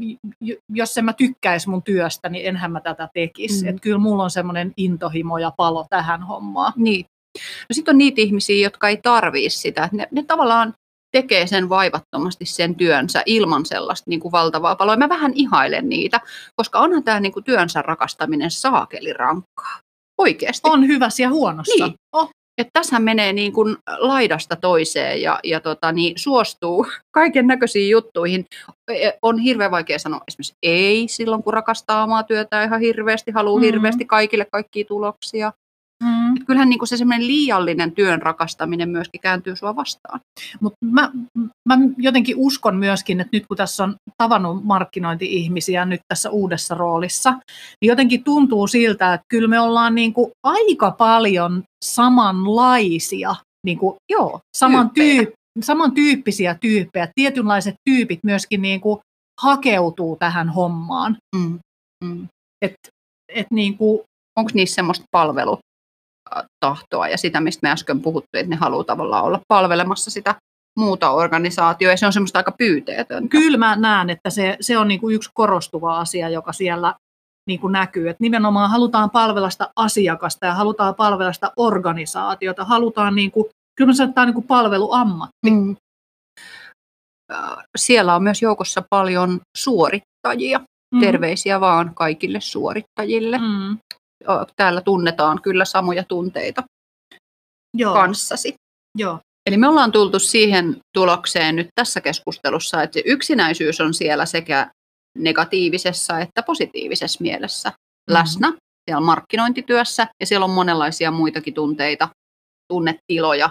jos 0.68 0.98
en 0.98 1.04
mä 1.04 1.12
tykkäisi 1.12 1.70
mun 1.70 1.82
työstä, 1.82 2.28
niin 2.28 2.46
enhän 2.46 2.72
mä 2.72 2.80
tätä 2.80 3.08
tekisi. 3.14 3.64
Mm. 3.64 3.68
Et 3.68 3.80
kyllä 3.80 3.98
mulla 3.98 4.24
on 4.24 4.30
semmoinen 4.30 4.72
intohimo 4.76 5.38
ja 5.38 5.52
palo 5.56 5.86
tähän 5.90 6.22
hommaan. 6.22 6.72
Niin. 6.76 7.06
No 7.38 7.72
sitten 7.72 7.92
on 7.92 7.98
niitä 7.98 8.20
ihmisiä, 8.20 8.66
jotka 8.66 8.88
ei 8.88 8.96
tarvii 8.96 9.50
sitä. 9.50 9.84
että 9.84 9.96
Ne, 9.96 10.08
ne 10.10 10.22
tavallaan 10.22 10.74
tekee 11.16 11.46
sen 11.46 11.68
vaivattomasti 11.68 12.44
sen 12.44 12.74
työnsä 12.74 13.22
ilman 13.26 13.66
sellaista 13.66 14.10
niin 14.10 14.20
kuin 14.20 14.32
valtavaa 14.32 14.76
paloa. 14.76 14.96
Mä 14.96 15.08
vähän 15.08 15.32
ihailen 15.34 15.88
niitä, 15.88 16.20
koska 16.56 16.78
onhan 16.78 17.04
tämä 17.04 17.20
niin 17.20 17.32
kuin 17.32 17.44
työnsä 17.44 17.82
rakastaminen 17.82 18.50
saakeli 18.50 19.12
rankkaa. 19.12 19.80
Oikeasti. 20.18 20.68
On 20.70 20.86
hyvässä 20.86 21.22
ja 21.22 21.30
huonossa. 21.30 21.86
Niin. 21.86 21.94
Oh, 22.12 22.30
että 22.58 22.70
tässähän 22.72 23.02
menee 23.02 23.32
niin 23.32 23.52
kuin 23.52 23.76
laidasta 23.98 24.56
toiseen 24.56 25.22
ja, 25.22 25.40
ja 25.44 25.60
tota, 25.60 25.92
niin 25.92 26.12
suostuu 26.16 26.86
kaiken 27.10 27.46
näköisiin 27.46 27.90
juttuihin. 27.90 28.46
E- 28.88 29.10
On 29.22 29.38
hirveän 29.38 29.70
vaikea 29.70 29.98
sanoa 29.98 30.20
esimerkiksi 30.28 30.56
ei 30.62 31.08
silloin, 31.08 31.42
kun 31.42 31.54
rakastaa 31.54 32.02
omaa 32.04 32.22
työtä 32.22 32.64
ihan 32.64 32.80
hirveästi, 32.80 33.30
haluaa 33.30 33.60
Mm. 33.60 33.64
hirveästi 33.64 34.04
kaikille 34.04 34.44
kaikkia 34.44 34.84
tuloksia. 34.84 35.52
Mm. 36.04 36.36
Et 36.36 36.44
kyllähän 36.46 36.68
niin 36.68 36.78
kuin 36.78 36.88
se 36.88 36.96
semmoinen 36.96 37.26
liiallinen 37.26 37.92
työn 37.92 38.22
rakastaminen 38.22 38.88
myöskin 38.88 39.20
kääntyy 39.20 39.56
sua 39.56 39.76
vastaan. 39.76 40.20
Mutta 40.60 40.76
mä, 40.84 41.12
mä 41.68 41.78
jotenkin 41.98 42.36
uskon 42.38 42.76
myöskin, 42.76 43.20
että 43.20 43.36
nyt 43.36 43.46
kun 43.46 43.56
tässä 43.56 43.84
on 43.84 43.96
tavannut 44.18 44.64
markkinointi-ihmisiä 44.64 45.84
nyt 45.84 46.00
tässä 46.08 46.30
uudessa 46.30 46.74
roolissa, 46.74 47.30
niin 47.80 47.88
jotenkin 47.88 48.24
tuntuu 48.24 48.66
siltä, 48.66 49.14
että 49.14 49.24
kyllä 49.28 49.48
me 49.48 49.60
ollaan 49.60 49.94
niin 49.94 50.12
kuin 50.12 50.30
aika 50.42 50.90
paljon 50.90 51.62
samanlaisia, 51.84 53.34
niin 53.66 53.78
kuin 53.78 53.96
Joo, 54.12 54.40
saman 54.56 54.90
tyyppejä. 54.90 55.24
tyyp, 55.24 55.34
samantyyppisiä 55.62 56.56
tyyppejä. 56.60 57.08
Tietynlaiset 57.14 57.74
tyypit 57.90 58.20
myöskin 58.24 58.62
niin 58.62 58.80
kuin 58.80 59.00
hakeutuu 59.42 60.16
tähän 60.16 60.48
hommaan. 60.48 61.16
Mm. 61.36 61.58
Mm. 62.04 62.28
Et, 62.62 62.74
et 63.28 63.46
niin 63.50 63.78
kuin, 63.78 64.00
Onko 64.36 64.50
niissä 64.54 64.74
semmoista 64.74 65.04
palvelutahtoa 66.30 67.08
ja 67.08 67.18
sitä, 67.18 67.40
mistä 67.40 67.60
me 67.62 67.70
äsken 67.70 68.00
puhuttiin, 68.00 68.40
että 68.40 68.50
ne 68.50 68.56
haluaa 68.56 68.84
tavallaan 68.84 69.24
olla 69.24 69.40
palvelemassa 69.48 70.10
sitä 70.10 70.34
muuta 70.78 71.10
organisaatioa 71.10 71.92
ja 71.92 71.96
se 71.96 72.06
on 72.06 72.12
semmoista 72.12 72.38
aika 72.38 72.52
pyyteetöntä. 72.58 73.28
kyllä 73.28 73.58
mä 73.58 73.76
näen, 73.76 74.10
että 74.10 74.30
se, 74.30 74.56
se 74.60 74.78
on 74.78 74.88
niin 74.88 75.00
kuin 75.00 75.14
yksi 75.14 75.30
korostuva 75.34 75.98
asia, 75.98 76.28
joka 76.28 76.52
siellä 76.52 76.94
niin 77.48 77.60
kuin 77.60 77.72
näkyy. 77.72 78.08
Että 78.08 78.22
nimenomaan 78.22 78.70
halutaan 78.70 79.10
palvella 79.10 79.50
sitä 79.50 79.68
asiakasta 79.76 80.46
ja 80.46 80.54
halutaan 80.54 80.94
palvella 80.94 81.32
sitä 81.32 81.52
organisaatiota. 81.56 82.64
Halutaan, 82.64 83.14
niin 83.14 83.30
kuin, 83.30 83.46
kyllä 83.76 83.88
mä 83.88 83.94
sanon, 83.94 84.08
että 84.08 84.14
tämä 84.14 84.22
on 84.22 84.28
niin 84.28 84.34
kuin 84.34 84.46
palveluammatti. 84.46 85.50
Mm. 85.50 85.76
Äh, 87.32 87.56
Siellä 87.76 88.14
on 88.14 88.22
myös 88.22 88.42
joukossa 88.42 88.82
paljon 88.90 89.40
suorittajia. 89.56 90.60
Mm. 90.94 91.00
Terveisiä 91.00 91.60
vaan 91.60 91.94
kaikille 91.94 92.40
suorittajille. 92.40 93.38
Mm. 93.38 93.78
Täällä 94.56 94.80
tunnetaan 94.80 95.42
kyllä 95.42 95.64
samoja 95.64 96.04
tunteita 96.08 96.62
Joo, 97.76 97.94
kanssasi. 97.94 98.54
joo. 98.98 99.18
Eli 99.46 99.56
me 99.56 99.68
ollaan 99.68 99.92
tultu 99.92 100.18
siihen 100.18 100.76
tulokseen 100.94 101.56
nyt 101.56 101.66
tässä 101.74 102.00
keskustelussa, 102.00 102.82
että 102.82 103.00
yksinäisyys 103.04 103.80
on 103.80 103.94
siellä 103.94 104.26
sekä 104.26 104.70
negatiivisessa 105.18 106.18
että 106.20 106.42
positiivisessa 106.42 107.22
mielessä 107.22 107.68
Mhm. 107.68 108.14
läsnä 108.14 108.52
siellä 108.90 109.00
markkinointityössä 109.06 110.06
ja 110.20 110.26
siellä 110.26 110.44
on 110.44 110.50
monenlaisia 110.50 111.10
muitakin 111.10 111.54
tunteita, 111.54 112.08
tunnetiloja 112.72 113.50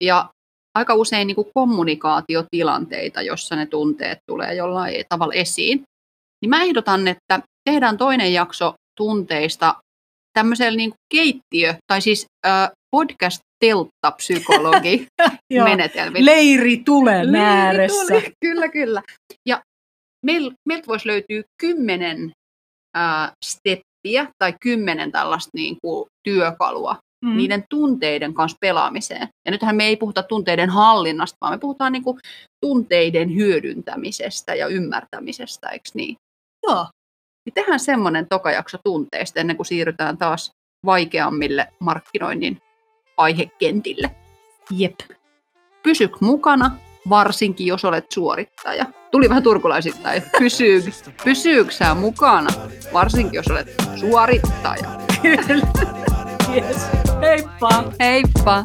ja 0.00 0.30
aika 0.78 0.94
usein 0.94 1.26
niin 1.26 1.34
kuin 1.34 1.50
kommunikaatiotilanteita, 1.54 3.22
jossa 3.22 3.56
ne 3.56 3.66
tunteet 3.66 4.18
tulee 4.30 4.54
jollain 4.54 5.04
tavalla 5.08 5.34
esiin. 5.34 5.82
niin 6.42 6.50
mä 6.50 6.62
ehdotan, 6.62 7.08
että 7.08 7.40
tehdään 7.70 7.98
toinen 7.98 8.32
jakso 8.32 8.74
tunteista 8.96 9.74
tämmöisellä 10.38 10.76
niin 10.76 10.92
keittiö, 11.14 11.74
tai 11.86 12.00
siis 12.00 12.26
äh, 12.46 12.70
podcast 12.90 13.40
telttapsykologi 13.64 15.06
Joo. 15.54 15.68
menetelmillä. 15.68 16.30
Leiri 16.32 16.76
tulen 16.76 17.34
ääressä. 17.34 18.14
Kyllä, 18.40 18.68
kyllä. 18.68 19.02
Ja 19.48 19.62
meil, 20.26 20.50
meiltä 20.68 20.86
voisi 20.86 21.08
löytyä 21.08 21.42
kymmenen 21.60 22.32
äh, 22.96 23.32
steppiä 23.44 24.26
tai 24.38 24.54
kymmenen 24.60 25.12
tällaista 25.12 25.50
niin 25.54 25.76
kuin, 25.82 26.06
työkalua 26.28 26.96
Mm. 27.24 27.36
niiden 27.36 27.64
tunteiden 27.70 28.34
kanssa 28.34 28.56
pelaamiseen. 28.60 29.28
Ja 29.46 29.50
nythän 29.52 29.76
me 29.76 29.84
ei 29.86 29.96
puhuta 29.96 30.22
tunteiden 30.22 30.70
hallinnasta, 30.70 31.36
vaan 31.40 31.52
me 31.52 31.58
puhutaan 31.58 31.92
niin 31.92 32.02
kuin, 32.02 32.18
tunteiden 32.64 33.34
hyödyntämisestä 33.34 34.54
ja 34.54 34.66
ymmärtämisestä, 34.66 35.68
eikö 35.68 35.88
niin? 35.94 36.16
Joo. 36.66 36.86
Niin 37.44 37.54
tehdään 37.54 37.80
semmoinen 37.80 38.28
tokajakso 38.28 38.78
tunteista 38.84 39.40
ennen 39.40 39.56
kuin 39.56 39.66
siirrytään 39.66 40.18
taas 40.18 40.52
vaikeammille 40.84 41.68
markkinoinnin 41.78 42.62
aihekentille. 43.16 44.10
Jep. 44.70 45.00
Pysyk 45.82 46.20
mukana, 46.20 46.70
varsinkin 47.08 47.66
jos 47.66 47.84
olet 47.84 48.12
suorittaja. 48.12 48.86
Tuli 49.10 49.28
vähän 49.28 49.42
turkulaisittain. 49.42 50.22
Pysyy, 50.38 50.82
pysyykö 51.24 51.70
sä 51.72 51.94
mukana, 51.94 52.50
varsinkin 52.92 53.34
jos 53.34 53.48
olet 53.48 53.68
suorittaja. 54.00 54.90
Kyllä. 55.22 55.66
Yes. 56.54 56.86
Heippa! 57.20 57.84
Heippa! 58.00 58.64